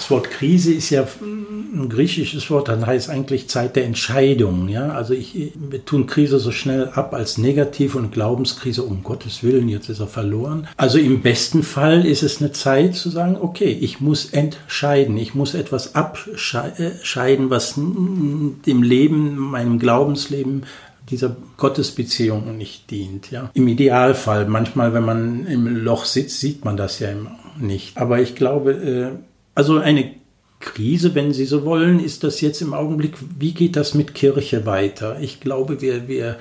Das 0.00 0.10
Wort 0.10 0.30
Krise 0.30 0.72
ist 0.72 0.88
ja 0.88 1.06
ein 1.20 1.90
griechisches 1.90 2.48
Wort, 2.48 2.68
dann 2.68 2.86
heißt 2.86 3.10
eigentlich 3.10 3.50
Zeit 3.50 3.76
der 3.76 3.84
Entscheidung. 3.84 4.66
Ja? 4.70 4.92
Also 4.92 5.12
ich, 5.12 5.52
wir 5.54 5.84
tun 5.84 6.06
Krise 6.06 6.38
so 6.38 6.52
schnell 6.52 6.88
ab 6.94 7.12
als 7.12 7.36
negativ 7.36 7.94
und 7.96 8.10
Glaubenskrise, 8.10 8.82
um 8.82 9.02
Gottes 9.02 9.42
Willen, 9.42 9.68
jetzt 9.68 9.90
ist 9.90 10.00
er 10.00 10.06
verloren. 10.06 10.66
Also 10.78 10.98
im 10.98 11.20
besten 11.20 11.62
Fall 11.62 12.06
ist 12.06 12.22
es 12.22 12.40
eine 12.40 12.50
Zeit 12.52 12.94
zu 12.94 13.10
sagen, 13.10 13.36
okay, 13.38 13.76
ich 13.78 14.00
muss 14.00 14.24
entscheiden, 14.24 15.18
ich 15.18 15.34
muss 15.34 15.52
etwas 15.52 15.94
abscheiden, 15.94 17.50
was 17.50 17.74
dem 17.74 18.82
Leben, 18.82 19.36
meinem 19.36 19.78
Glaubensleben 19.78 20.62
dieser 21.10 21.36
Gottesbeziehung 21.58 22.56
nicht 22.56 22.90
dient. 22.90 23.30
Ja. 23.30 23.50
Im 23.52 23.68
Idealfall, 23.68 24.46
manchmal, 24.46 24.94
wenn 24.94 25.04
man 25.04 25.46
im 25.46 25.66
Loch 25.66 26.06
sitzt, 26.06 26.40
sieht 26.40 26.64
man 26.64 26.78
das 26.78 27.00
ja 27.00 27.10
nicht. 27.58 27.98
Aber 27.98 28.18
ich 28.20 28.34
glaube, 28.34 28.72
äh, 28.72 29.29
also 29.54 29.78
eine 29.78 30.14
Krise, 30.60 31.14
wenn 31.14 31.32
Sie 31.32 31.46
so 31.46 31.64
wollen, 31.64 32.00
ist 32.00 32.22
das 32.22 32.40
jetzt 32.40 32.60
im 32.60 32.74
Augenblick, 32.74 33.14
wie 33.38 33.52
geht 33.52 33.76
das 33.76 33.94
mit 33.94 34.14
Kirche 34.14 34.66
weiter? 34.66 35.18
Ich 35.20 35.40
glaube, 35.40 35.80
wir, 35.80 36.06
wir 36.06 36.36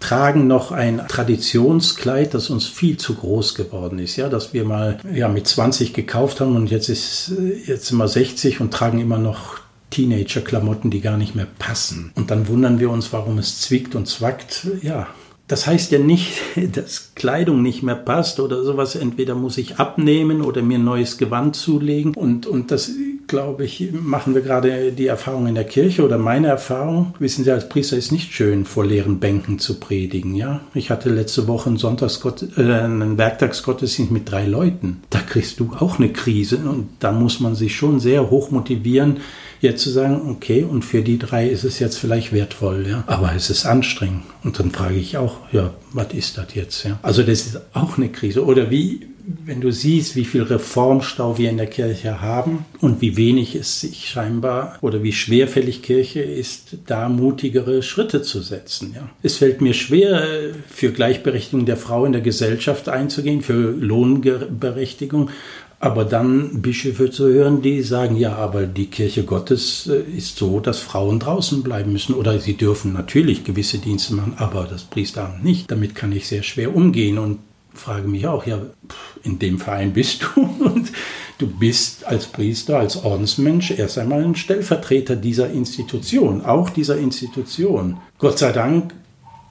tragen 0.00 0.48
noch 0.48 0.72
ein 0.72 1.00
Traditionskleid, 1.06 2.34
das 2.34 2.50
uns 2.50 2.66
viel 2.66 2.96
zu 2.96 3.14
groß 3.14 3.54
geworden 3.54 4.00
ist, 4.00 4.16
ja, 4.16 4.28
dass 4.28 4.52
wir 4.52 4.64
mal 4.64 4.98
ja 5.14 5.28
mit 5.28 5.46
20 5.46 5.94
gekauft 5.94 6.40
haben 6.40 6.56
und 6.56 6.70
jetzt 6.70 6.88
ist 6.88 7.32
jetzt 7.66 7.92
wir 7.92 8.08
60 8.08 8.60
und 8.60 8.72
tragen 8.72 8.98
immer 8.98 9.18
noch 9.18 9.60
Teenager-Klamotten, 9.90 10.90
die 10.90 11.00
gar 11.00 11.16
nicht 11.16 11.34
mehr 11.34 11.46
passen. 11.58 12.12
Und 12.16 12.30
dann 12.30 12.48
wundern 12.48 12.80
wir 12.80 12.90
uns, 12.90 13.12
warum 13.12 13.38
es 13.38 13.60
zwickt 13.60 13.94
und 13.94 14.08
zwackt. 14.08 14.66
Ja, 14.80 15.06
das 15.52 15.66
heißt 15.66 15.92
ja 15.92 15.98
nicht, 15.98 16.40
dass 16.72 17.12
Kleidung 17.14 17.62
nicht 17.62 17.82
mehr 17.82 17.94
passt 17.94 18.40
oder 18.40 18.64
sowas. 18.64 18.94
Entweder 18.96 19.34
muss 19.34 19.58
ich 19.58 19.76
abnehmen 19.76 20.40
oder 20.40 20.62
mir 20.62 20.78
ein 20.78 20.84
neues 20.84 21.18
Gewand 21.18 21.56
zulegen. 21.56 22.14
Und, 22.14 22.46
und 22.46 22.70
das, 22.70 22.90
glaube 23.26 23.66
ich, 23.66 23.92
machen 23.92 24.34
wir 24.34 24.40
gerade 24.40 24.92
die 24.92 25.08
Erfahrung 25.08 25.46
in 25.46 25.54
der 25.54 25.64
Kirche 25.64 26.06
oder 26.06 26.16
meine 26.16 26.46
Erfahrung. 26.46 27.14
Wissen 27.18 27.44
Sie, 27.44 27.50
als 27.50 27.68
Priester 27.68 27.98
ist 27.98 28.12
nicht 28.12 28.32
schön, 28.32 28.64
vor 28.64 28.86
leeren 28.86 29.20
Bänken 29.20 29.58
zu 29.58 29.78
predigen. 29.78 30.34
Ja, 30.34 30.62
Ich 30.72 30.88
hatte 30.88 31.10
letzte 31.10 31.46
Woche 31.46 31.68
einen, 31.68 31.76
Sonntagsgott, 31.76 32.56
äh, 32.56 32.62
einen 32.62 33.18
Werktagsgottesdienst 33.18 34.10
mit 34.10 34.30
drei 34.30 34.46
Leuten. 34.46 35.02
Da 35.10 35.18
kriegst 35.18 35.60
du 35.60 35.72
auch 35.78 35.98
eine 35.98 36.14
Krise 36.14 36.56
und 36.56 36.88
da 37.00 37.12
muss 37.12 37.40
man 37.40 37.54
sich 37.54 37.76
schon 37.76 38.00
sehr 38.00 38.30
hoch 38.30 38.50
motivieren, 38.50 39.18
jetzt 39.62 39.82
zu 39.82 39.90
sagen, 39.90 40.28
okay, 40.28 40.64
und 40.64 40.84
für 40.84 41.02
die 41.02 41.18
drei 41.18 41.48
ist 41.48 41.64
es 41.64 41.78
jetzt 41.78 41.96
vielleicht 41.96 42.32
wertvoll, 42.32 42.86
ja, 42.88 43.04
aber 43.06 43.32
es 43.34 43.48
ist 43.48 43.64
anstrengend. 43.64 44.24
Und 44.42 44.58
dann 44.58 44.72
frage 44.72 44.96
ich 44.96 45.16
auch, 45.16 45.36
ja, 45.52 45.72
was 45.92 46.12
ist 46.12 46.36
das 46.36 46.54
jetzt? 46.54 46.84
Ja? 46.84 46.98
Also 47.02 47.22
das 47.22 47.46
ist 47.46 47.60
auch 47.72 47.96
eine 47.96 48.08
Krise. 48.08 48.44
Oder 48.44 48.70
wie, 48.70 49.06
wenn 49.44 49.60
du 49.60 49.70
siehst, 49.70 50.16
wie 50.16 50.24
viel 50.24 50.42
Reformstau 50.42 51.38
wir 51.38 51.48
in 51.48 51.58
der 51.58 51.68
Kirche 51.68 52.20
haben 52.20 52.64
und 52.80 53.00
wie 53.00 53.16
wenig 53.16 53.54
es 53.54 53.80
sich 53.80 54.08
scheinbar 54.08 54.78
oder 54.80 55.04
wie 55.04 55.12
schwerfällig 55.12 55.82
Kirche 55.82 56.20
ist, 56.20 56.78
da 56.86 57.08
mutigere 57.08 57.82
Schritte 57.82 58.22
zu 58.22 58.40
setzen. 58.40 58.92
Ja. 58.96 59.08
Es 59.22 59.36
fällt 59.36 59.60
mir 59.60 59.74
schwer, 59.74 60.26
für 60.68 60.90
Gleichberechtigung 60.90 61.66
der 61.66 61.76
Frau 61.76 62.04
in 62.04 62.12
der 62.12 62.20
Gesellschaft 62.20 62.88
einzugehen, 62.88 63.42
für 63.42 63.70
Lohnberechtigung, 63.70 65.30
aber 65.82 66.04
dann 66.04 66.62
Bischöfe 66.62 67.10
zu 67.10 67.26
hören, 67.26 67.60
die 67.60 67.82
sagen, 67.82 68.16
ja, 68.16 68.36
aber 68.36 68.66
die 68.66 68.86
Kirche 68.86 69.24
Gottes 69.24 69.88
äh, 69.88 70.16
ist 70.16 70.36
so, 70.36 70.60
dass 70.60 70.78
Frauen 70.78 71.18
draußen 71.18 71.64
bleiben 71.64 71.92
müssen. 71.92 72.14
Oder 72.14 72.38
sie 72.38 72.56
dürfen 72.56 72.92
natürlich 72.92 73.42
gewisse 73.42 73.78
Dienste 73.78 74.14
machen, 74.14 74.34
aber 74.36 74.68
das 74.70 74.84
Priesteramt 74.84 75.42
nicht. 75.42 75.72
Damit 75.72 75.96
kann 75.96 76.12
ich 76.12 76.28
sehr 76.28 76.44
schwer 76.44 76.76
umgehen 76.76 77.18
und 77.18 77.40
frage 77.74 78.06
mich 78.06 78.28
auch, 78.28 78.46
ja, 78.46 78.60
in 79.24 79.40
dem 79.40 79.58
Verein 79.58 79.92
bist 79.92 80.22
du 80.22 80.42
und 80.64 80.92
du 81.38 81.48
bist 81.48 82.06
als 82.06 82.26
Priester, 82.26 82.78
als 82.78 83.02
Ordensmensch 83.02 83.72
erst 83.72 83.98
einmal 83.98 84.22
ein 84.22 84.36
Stellvertreter 84.36 85.16
dieser 85.16 85.50
Institution, 85.50 86.44
auch 86.44 86.70
dieser 86.70 86.96
Institution. 86.96 87.96
Gott 88.18 88.38
sei 88.38 88.52
Dank 88.52 88.94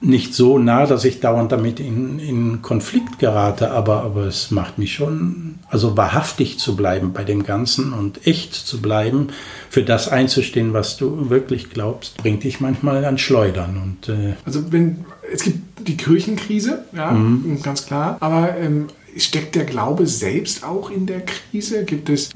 nicht 0.02 0.34
so 0.34 0.58
nah, 0.58 0.86
dass 0.86 1.04
ich 1.04 1.20
dauernd 1.20 1.52
damit 1.52 1.78
in, 1.80 2.18
in 2.18 2.62
Konflikt 2.62 3.18
gerate, 3.18 3.70
aber, 3.70 4.02
aber 4.02 4.26
es 4.26 4.50
macht 4.50 4.78
mich 4.78 4.94
schon, 4.94 5.60
also 5.68 5.96
wahrhaftig 5.96 6.58
zu 6.58 6.76
bleiben 6.76 7.12
bei 7.12 7.24
dem 7.24 7.44
Ganzen 7.44 7.92
und 7.92 8.26
echt 8.26 8.54
zu 8.54 8.82
bleiben, 8.82 9.28
für 9.70 9.82
das 9.82 10.08
einzustehen, 10.08 10.72
was 10.72 10.96
du 10.96 11.30
wirklich 11.30 11.70
glaubst, 11.70 12.16
bringt 12.18 12.42
dich 12.42 12.60
manchmal 12.60 13.04
an 13.04 13.18
Schleudern. 13.18 13.80
Und, 13.82 14.08
äh 14.08 14.34
also 14.44 14.72
wenn 14.72 15.04
es 15.32 15.44
gibt 15.44 15.88
die 15.88 15.96
Kirchenkrise, 15.96 16.84
ja, 16.94 17.12
mhm. 17.12 17.62
ganz 17.62 17.86
klar, 17.86 18.16
aber 18.20 18.56
ähm, 18.58 18.88
steckt 19.16 19.54
der 19.54 19.64
Glaube 19.64 20.06
selbst 20.06 20.64
auch 20.64 20.90
in 20.90 21.06
der 21.06 21.22
Krise? 21.24 21.84
Gibt 21.84 22.08
es 22.08 22.30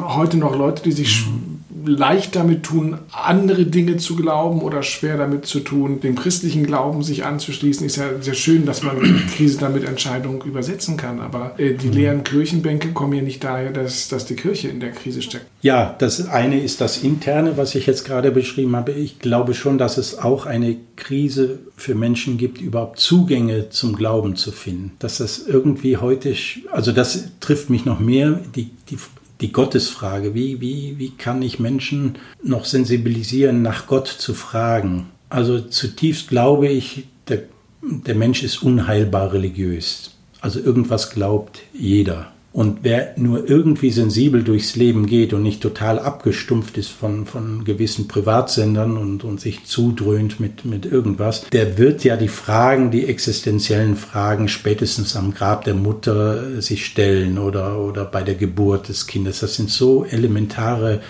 heute 0.00 0.36
noch 0.36 0.56
Leute, 0.56 0.82
die 0.82 0.92
sich 0.92 1.26
mhm 1.26 1.62
leicht 1.84 2.36
damit 2.36 2.62
tun, 2.64 2.98
andere 3.10 3.66
Dinge 3.66 3.96
zu 3.96 4.16
glauben 4.16 4.60
oder 4.60 4.82
schwer 4.82 5.16
damit 5.16 5.46
zu 5.46 5.60
tun, 5.60 6.00
dem 6.00 6.14
christlichen 6.14 6.66
Glauben 6.66 7.02
sich 7.02 7.24
anzuschließen. 7.24 7.86
Ist 7.86 7.96
ja 7.96 8.20
sehr 8.20 8.34
schön, 8.34 8.66
dass 8.66 8.82
man 8.82 8.96
Krise 9.36 9.58
damit 9.58 9.84
Entscheidungen 9.84 10.40
übersetzen 10.42 10.96
kann. 10.96 11.20
Aber 11.20 11.58
äh, 11.58 11.74
die 11.74 11.88
mhm. 11.88 11.92
leeren 11.92 12.24
Kirchenbänke 12.24 12.92
kommen 12.92 13.14
ja 13.14 13.22
nicht 13.22 13.42
daher, 13.44 13.70
dass, 13.70 14.08
dass 14.08 14.26
die 14.26 14.36
Kirche 14.36 14.68
in 14.68 14.80
der 14.80 14.90
Krise 14.90 15.22
steckt. 15.22 15.46
Ja, 15.62 15.94
das 15.98 16.28
eine 16.28 16.60
ist 16.60 16.80
das 16.80 17.02
Interne, 17.02 17.56
was 17.56 17.74
ich 17.74 17.86
jetzt 17.86 18.04
gerade 18.04 18.30
beschrieben 18.30 18.74
habe. 18.74 18.92
Ich 18.92 19.18
glaube 19.18 19.54
schon, 19.54 19.78
dass 19.78 19.98
es 19.98 20.18
auch 20.18 20.46
eine 20.46 20.76
Krise 20.96 21.60
für 21.76 21.94
Menschen 21.94 22.36
gibt, 22.36 22.60
überhaupt 22.60 22.98
Zugänge 22.98 23.70
zum 23.70 23.94
Glauben 23.94 24.36
zu 24.36 24.52
finden. 24.52 24.92
Dass 24.98 25.18
das 25.18 25.38
irgendwie 25.46 25.96
heute, 25.96 26.34
also 26.70 26.92
das 26.92 27.28
trifft 27.40 27.70
mich 27.70 27.84
noch 27.84 28.00
mehr, 28.00 28.40
die, 28.54 28.70
die 28.90 28.98
die 29.42 29.52
Gottesfrage. 29.52 30.34
Wie, 30.34 30.60
wie, 30.60 30.94
wie 30.98 31.10
kann 31.10 31.42
ich 31.42 31.58
Menschen 31.58 32.16
noch 32.42 32.64
sensibilisieren, 32.64 33.60
nach 33.60 33.86
Gott 33.86 34.08
zu 34.08 34.32
fragen? 34.32 35.10
Also 35.28 35.60
zutiefst 35.60 36.28
glaube 36.28 36.68
ich, 36.68 37.04
der, 37.28 37.42
der 37.82 38.14
Mensch 38.14 38.42
ist 38.42 38.62
unheilbar 38.62 39.32
religiös. 39.32 40.12
Also 40.40 40.60
irgendwas 40.60 41.10
glaubt 41.10 41.60
jeder. 41.72 42.32
Und 42.52 42.80
wer 42.82 43.14
nur 43.16 43.48
irgendwie 43.48 43.90
sensibel 43.90 44.44
durchs 44.44 44.76
Leben 44.76 45.06
geht 45.06 45.32
und 45.32 45.42
nicht 45.42 45.62
total 45.62 45.98
abgestumpft 45.98 46.76
ist 46.76 46.90
von, 46.90 47.24
von 47.24 47.64
gewissen 47.64 48.08
Privatsendern 48.08 48.98
und, 48.98 49.24
und 49.24 49.40
sich 49.40 49.64
zudröhnt 49.64 50.38
mit, 50.38 50.66
mit 50.66 50.84
irgendwas, 50.84 51.46
der 51.50 51.78
wird 51.78 52.04
ja 52.04 52.18
die 52.18 52.28
Fragen, 52.28 52.90
die 52.90 53.06
existenziellen 53.06 53.96
Fragen 53.96 54.48
spätestens 54.48 55.16
am 55.16 55.32
Grab 55.32 55.64
der 55.64 55.74
Mutter 55.74 56.60
sich 56.60 56.84
stellen 56.84 57.38
oder, 57.38 57.78
oder 57.78 58.04
bei 58.04 58.22
der 58.22 58.34
Geburt 58.34 58.90
des 58.90 59.06
Kindes. 59.06 59.40
Das 59.40 59.54
sind 59.54 59.70
so 59.70 60.04
elementare, 60.04 61.00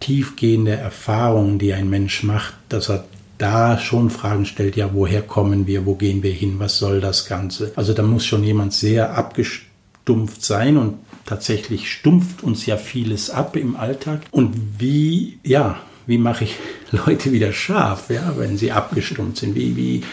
tiefgehende 0.00 0.72
Erfahrungen, 0.72 1.58
die 1.58 1.74
ein 1.74 1.90
Mensch 1.90 2.22
macht, 2.22 2.54
dass 2.70 2.88
er 2.88 3.04
da 3.36 3.78
schon 3.78 4.08
Fragen 4.08 4.46
stellt, 4.46 4.76
ja, 4.76 4.90
woher 4.94 5.20
kommen 5.20 5.66
wir, 5.66 5.84
wo 5.84 5.94
gehen 5.94 6.22
wir 6.22 6.32
hin, 6.32 6.54
was 6.58 6.78
soll 6.78 7.02
das 7.02 7.26
Ganze? 7.26 7.72
Also 7.76 7.92
da 7.92 8.02
muss 8.02 8.24
schon 8.24 8.42
jemand 8.44 8.72
sehr 8.72 9.14
abgestumpft 9.14 9.65
abgestumpft 10.06 10.44
sein 10.44 10.76
und 10.76 10.98
tatsächlich 11.24 11.90
stumpft 11.90 12.44
uns 12.44 12.64
ja 12.64 12.76
vieles 12.76 13.28
ab 13.28 13.56
im 13.56 13.74
Alltag. 13.76 14.20
Und 14.30 14.54
wie, 14.78 15.40
ja, 15.42 15.80
wie 16.06 16.18
mache 16.18 16.44
ich 16.44 16.56
Leute 16.92 17.32
wieder 17.32 17.52
scharf, 17.52 18.10
ja, 18.10 18.34
wenn 18.36 18.56
sie 18.56 18.70
abgestumpft 18.70 19.38
sind? 19.38 19.56
Wie, 19.56 19.76
wie 19.76 20.04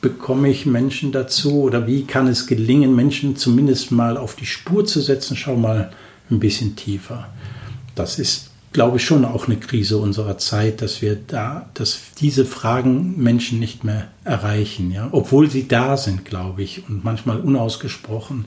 bekomme 0.00 0.48
ich 0.48 0.64
Menschen 0.64 1.12
dazu 1.12 1.62
oder 1.62 1.86
wie 1.86 2.04
kann 2.04 2.28
es 2.28 2.46
gelingen, 2.46 2.96
Menschen 2.96 3.36
zumindest 3.36 3.92
mal 3.92 4.16
auf 4.16 4.36
die 4.36 4.46
Spur 4.46 4.86
zu 4.86 5.00
setzen? 5.00 5.36
Schau 5.36 5.56
mal 5.56 5.92
ein 6.30 6.40
bisschen 6.40 6.74
tiefer. 6.74 7.28
Das 7.94 8.18
ist, 8.18 8.50
glaube 8.72 8.96
ich, 8.96 9.04
schon 9.04 9.26
auch 9.26 9.48
eine 9.48 9.58
Krise 9.58 9.98
unserer 9.98 10.38
Zeit, 10.38 10.80
dass 10.80 11.02
wir 11.02 11.14
da, 11.14 11.68
dass 11.74 12.00
diese 12.18 12.46
Fragen 12.46 13.22
Menschen 13.22 13.60
nicht 13.60 13.84
mehr 13.84 14.08
erreichen, 14.24 14.90
ja, 14.90 15.10
obwohl 15.12 15.50
sie 15.50 15.68
da 15.68 15.98
sind, 15.98 16.24
glaube 16.24 16.62
ich, 16.62 16.88
und 16.88 17.04
manchmal 17.04 17.38
unausgesprochen 17.38 18.46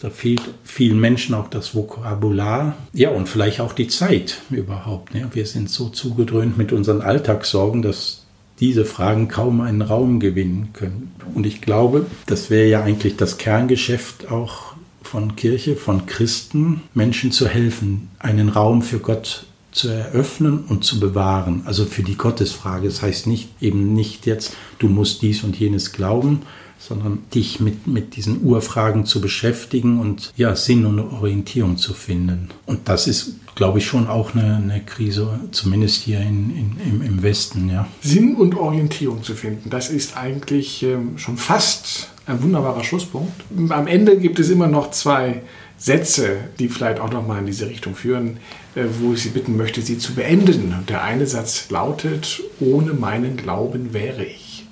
da 0.00 0.10
fehlt 0.10 0.42
vielen 0.64 1.00
Menschen 1.00 1.34
auch 1.34 1.48
das 1.48 1.74
Vokabular. 1.74 2.76
Ja, 2.92 3.10
und 3.10 3.28
vielleicht 3.28 3.60
auch 3.60 3.72
die 3.72 3.88
Zeit 3.88 4.40
überhaupt. 4.50 5.14
Ne? 5.14 5.28
Wir 5.32 5.46
sind 5.46 5.70
so 5.70 5.88
zugedröhnt 5.88 6.56
mit 6.56 6.72
unseren 6.72 7.00
Alltagssorgen, 7.00 7.82
dass 7.82 8.24
diese 8.60 8.84
Fragen 8.84 9.28
kaum 9.28 9.60
einen 9.60 9.82
Raum 9.82 10.20
gewinnen 10.20 10.70
können. 10.72 11.12
Und 11.34 11.46
ich 11.46 11.60
glaube, 11.60 12.06
das 12.26 12.50
wäre 12.50 12.68
ja 12.68 12.82
eigentlich 12.82 13.16
das 13.16 13.38
Kerngeschäft 13.38 14.30
auch 14.30 14.74
von 15.02 15.36
Kirche, 15.36 15.76
von 15.76 16.06
Christen, 16.06 16.82
Menschen 16.94 17.32
zu 17.32 17.48
helfen, 17.48 18.10
einen 18.18 18.48
Raum 18.48 18.82
für 18.82 18.98
Gott 18.98 19.46
zu 19.72 19.88
eröffnen 19.88 20.64
und 20.68 20.84
zu 20.84 20.98
bewahren. 20.98 21.62
Also 21.64 21.84
für 21.84 22.02
die 22.02 22.16
Gottesfrage. 22.16 22.88
Das 22.88 23.02
heißt 23.02 23.26
nicht 23.26 23.48
eben 23.60 23.94
nicht 23.94 24.26
jetzt, 24.26 24.56
du 24.78 24.88
musst 24.88 25.22
dies 25.22 25.44
und 25.44 25.58
jenes 25.58 25.92
glauben, 25.92 26.42
sondern 26.78 27.24
dich 27.34 27.60
mit, 27.60 27.86
mit 27.86 28.16
diesen 28.16 28.42
Urfragen 28.44 29.04
zu 29.04 29.20
beschäftigen 29.20 30.00
und 30.00 30.32
ja, 30.36 30.54
Sinn 30.54 30.86
und 30.86 31.00
Orientierung 31.00 31.76
zu 31.76 31.92
finden. 31.92 32.50
Und 32.66 32.88
das 32.88 33.06
ist, 33.06 33.34
glaube 33.54 33.78
ich, 33.78 33.86
schon 33.86 34.06
auch 34.06 34.34
eine, 34.34 34.56
eine 34.56 34.80
Krise, 34.84 35.40
zumindest 35.50 36.02
hier 36.02 36.20
in, 36.20 36.50
in, 36.50 36.76
im, 36.84 37.02
im 37.02 37.22
Westen. 37.22 37.68
Ja. 37.68 37.88
Sinn 38.00 38.36
und 38.36 38.54
Orientierung 38.56 39.22
zu 39.22 39.34
finden, 39.34 39.70
das 39.70 39.90
ist 39.90 40.16
eigentlich 40.16 40.82
ähm, 40.82 41.18
schon 41.18 41.36
fast 41.36 42.10
ein 42.26 42.42
wunderbarer 42.42 42.84
Schlusspunkt. 42.84 43.32
Am 43.70 43.86
Ende 43.86 44.18
gibt 44.18 44.38
es 44.38 44.50
immer 44.50 44.68
noch 44.68 44.90
zwei 44.90 45.42
Sätze, 45.78 46.36
die 46.58 46.68
vielleicht 46.68 47.00
auch 47.00 47.10
nochmal 47.10 47.38
in 47.38 47.46
diese 47.46 47.68
Richtung 47.68 47.94
führen, 47.94 48.38
äh, 48.74 48.84
wo 49.00 49.14
ich 49.14 49.22
Sie 49.22 49.30
bitten 49.30 49.56
möchte, 49.56 49.80
sie 49.80 49.98
zu 49.98 50.14
beenden. 50.14 50.74
Der 50.88 51.02
eine 51.02 51.26
Satz 51.26 51.70
lautet, 51.70 52.42
ohne 52.60 52.92
meinen 52.92 53.36
Glauben 53.36 53.94
wäre 53.94 54.24
ich. 54.24 54.66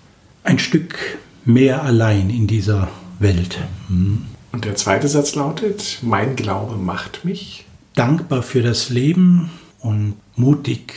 Ein 0.45 0.59
Stück 0.59 1.19
mehr 1.47 1.83
allein 1.83 2.29
in 2.29 2.47
dieser 2.47 2.89
Welt. 3.19 3.59
Hm. 3.89 4.27
Und 4.53 4.65
der 4.65 4.77
zweite 4.77 5.09
Satz 5.09 5.35
lautet, 5.35 5.99
mein 6.03 6.37
Glaube 6.37 6.77
macht 6.77 7.25
mich 7.25 7.65
dankbar 7.95 8.43
für 8.43 8.63
das 8.63 8.91
Leben 8.91 9.51
und 9.81 10.15
mutig, 10.35 10.95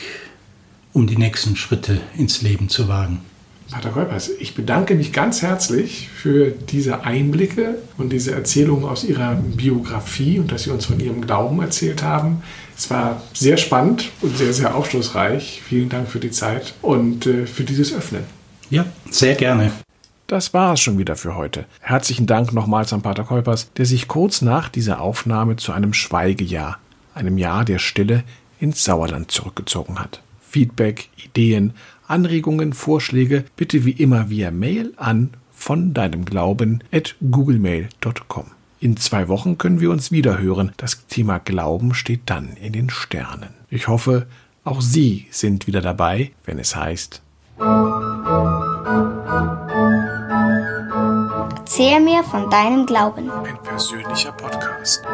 um 0.92 1.06
die 1.06 1.16
nächsten 1.16 1.56
Schritte 1.56 2.00
ins 2.16 2.42
Leben 2.42 2.68
zu 2.68 2.88
wagen. 2.88 3.20
Pater 3.70 3.90
Kolpers, 3.90 4.30
ich 4.40 4.56
bedanke 4.56 4.96
mich 4.96 5.12
ganz 5.12 5.42
herzlich 5.42 6.08
für 6.08 6.50
diese 6.50 7.04
Einblicke 7.04 7.76
und 7.98 8.12
diese 8.12 8.32
Erzählungen 8.32 8.84
aus 8.84 9.04
Ihrer 9.04 9.36
Biografie 9.36 10.40
und 10.40 10.50
dass 10.50 10.64
Sie 10.64 10.70
uns 10.70 10.86
von 10.86 10.98
Ihrem 10.98 11.20
Glauben 11.20 11.60
erzählt 11.60 12.02
haben. 12.02 12.42
Es 12.76 12.90
war 12.90 13.22
sehr 13.32 13.58
spannend 13.58 14.10
und 14.22 14.36
sehr, 14.36 14.52
sehr 14.52 14.74
aufschlussreich. 14.74 15.62
Vielen 15.64 15.88
Dank 15.88 16.08
für 16.08 16.18
die 16.18 16.32
Zeit 16.32 16.74
und 16.82 17.26
äh, 17.26 17.46
für 17.46 17.62
dieses 17.62 17.94
Öffnen. 17.94 18.24
Ja, 18.70 18.86
sehr 19.10 19.36
gerne. 19.36 19.70
Das 20.30 20.54
war 20.54 20.74
es 20.74 20.80
schon 20.80 20.96
wieder 20.96 21.16
für 21.16 21.34
heute. 21.34 21.64
Herzlichen 21.80 22.28
Dank 22.28 22.52
nochmals 22.52 22.92
an 22.92 23.02
Pater 23.02 23.24
Kolpers, 23.24 23.72
der 23.72 23.84
sich 23.84 24.06
kurz 24.06 24.42
nach 24.42 24.68
dieser 24.68 25.00
Aufnahme 25.00 25.56
zu 25.56 25.72
einem 25.72 25.92
Schweigejahr, 25.92 26.78
einem 27.14 27.36
Jahr 27.36 27.64
der 27.64 27.80
Stille, 27.80 28.22
ins 28.60 28.84
Sauerland 28.84 29.32
zurückgezogen 29.32 29.98
hat. 29.98 30.22
Feedback, 30.48 31.08
Ideen, 31.16 31.72
Anregungen, 32.06 32.74
Vorschläge 32.74 33.44
bitte 33.56 33.84
wie 33.84 33.90
immer 33.90 34.30
via 34.30 34.52
Mail 34.52 34.92
an 34.98 35.30
von 35.52 35.94
deinem 35.94 36.24
Glauben 36.24 36.84
at 36.92 37.16
googlemail.com. 37.28 38.52
In 38.78 38.96
zwei 38.98 39.26
Wochen 39.26 39.58
können 39.58 39.80
wir 39.80 39.90
uns 39.90 40.12
wieder 40.12 40.38
hören. 40.38 40.70
Das 40.76 41.08
Thema 41.08 41.40
Glauben 41.40 41.92
steht 41.92 42.20
dann 42.26 42.50
in 42.52 42.72
den 42.72 42.88
Sternen. 42.88 43.50
Ich 43.68 43.88
hoffe, 43.88 44.28
auch 44.62 44.80
Sie 44.80 45.26
sind 45.32 45.66
wieder 45.66 45.80
dabei, 45.80 46.30
wenn 46.44 46.60
es 46.60 46.76
heißt 46.76 47.20
Erzähl 51.72 52.00
mir 52.00 52.24
von 52.24 52.50
deinem 52.50 52.84
Glauben. 52.84 53.30
Ein 53.30 53.62
persönlicher 53.62 54.32
Podcast. 54.32 55.04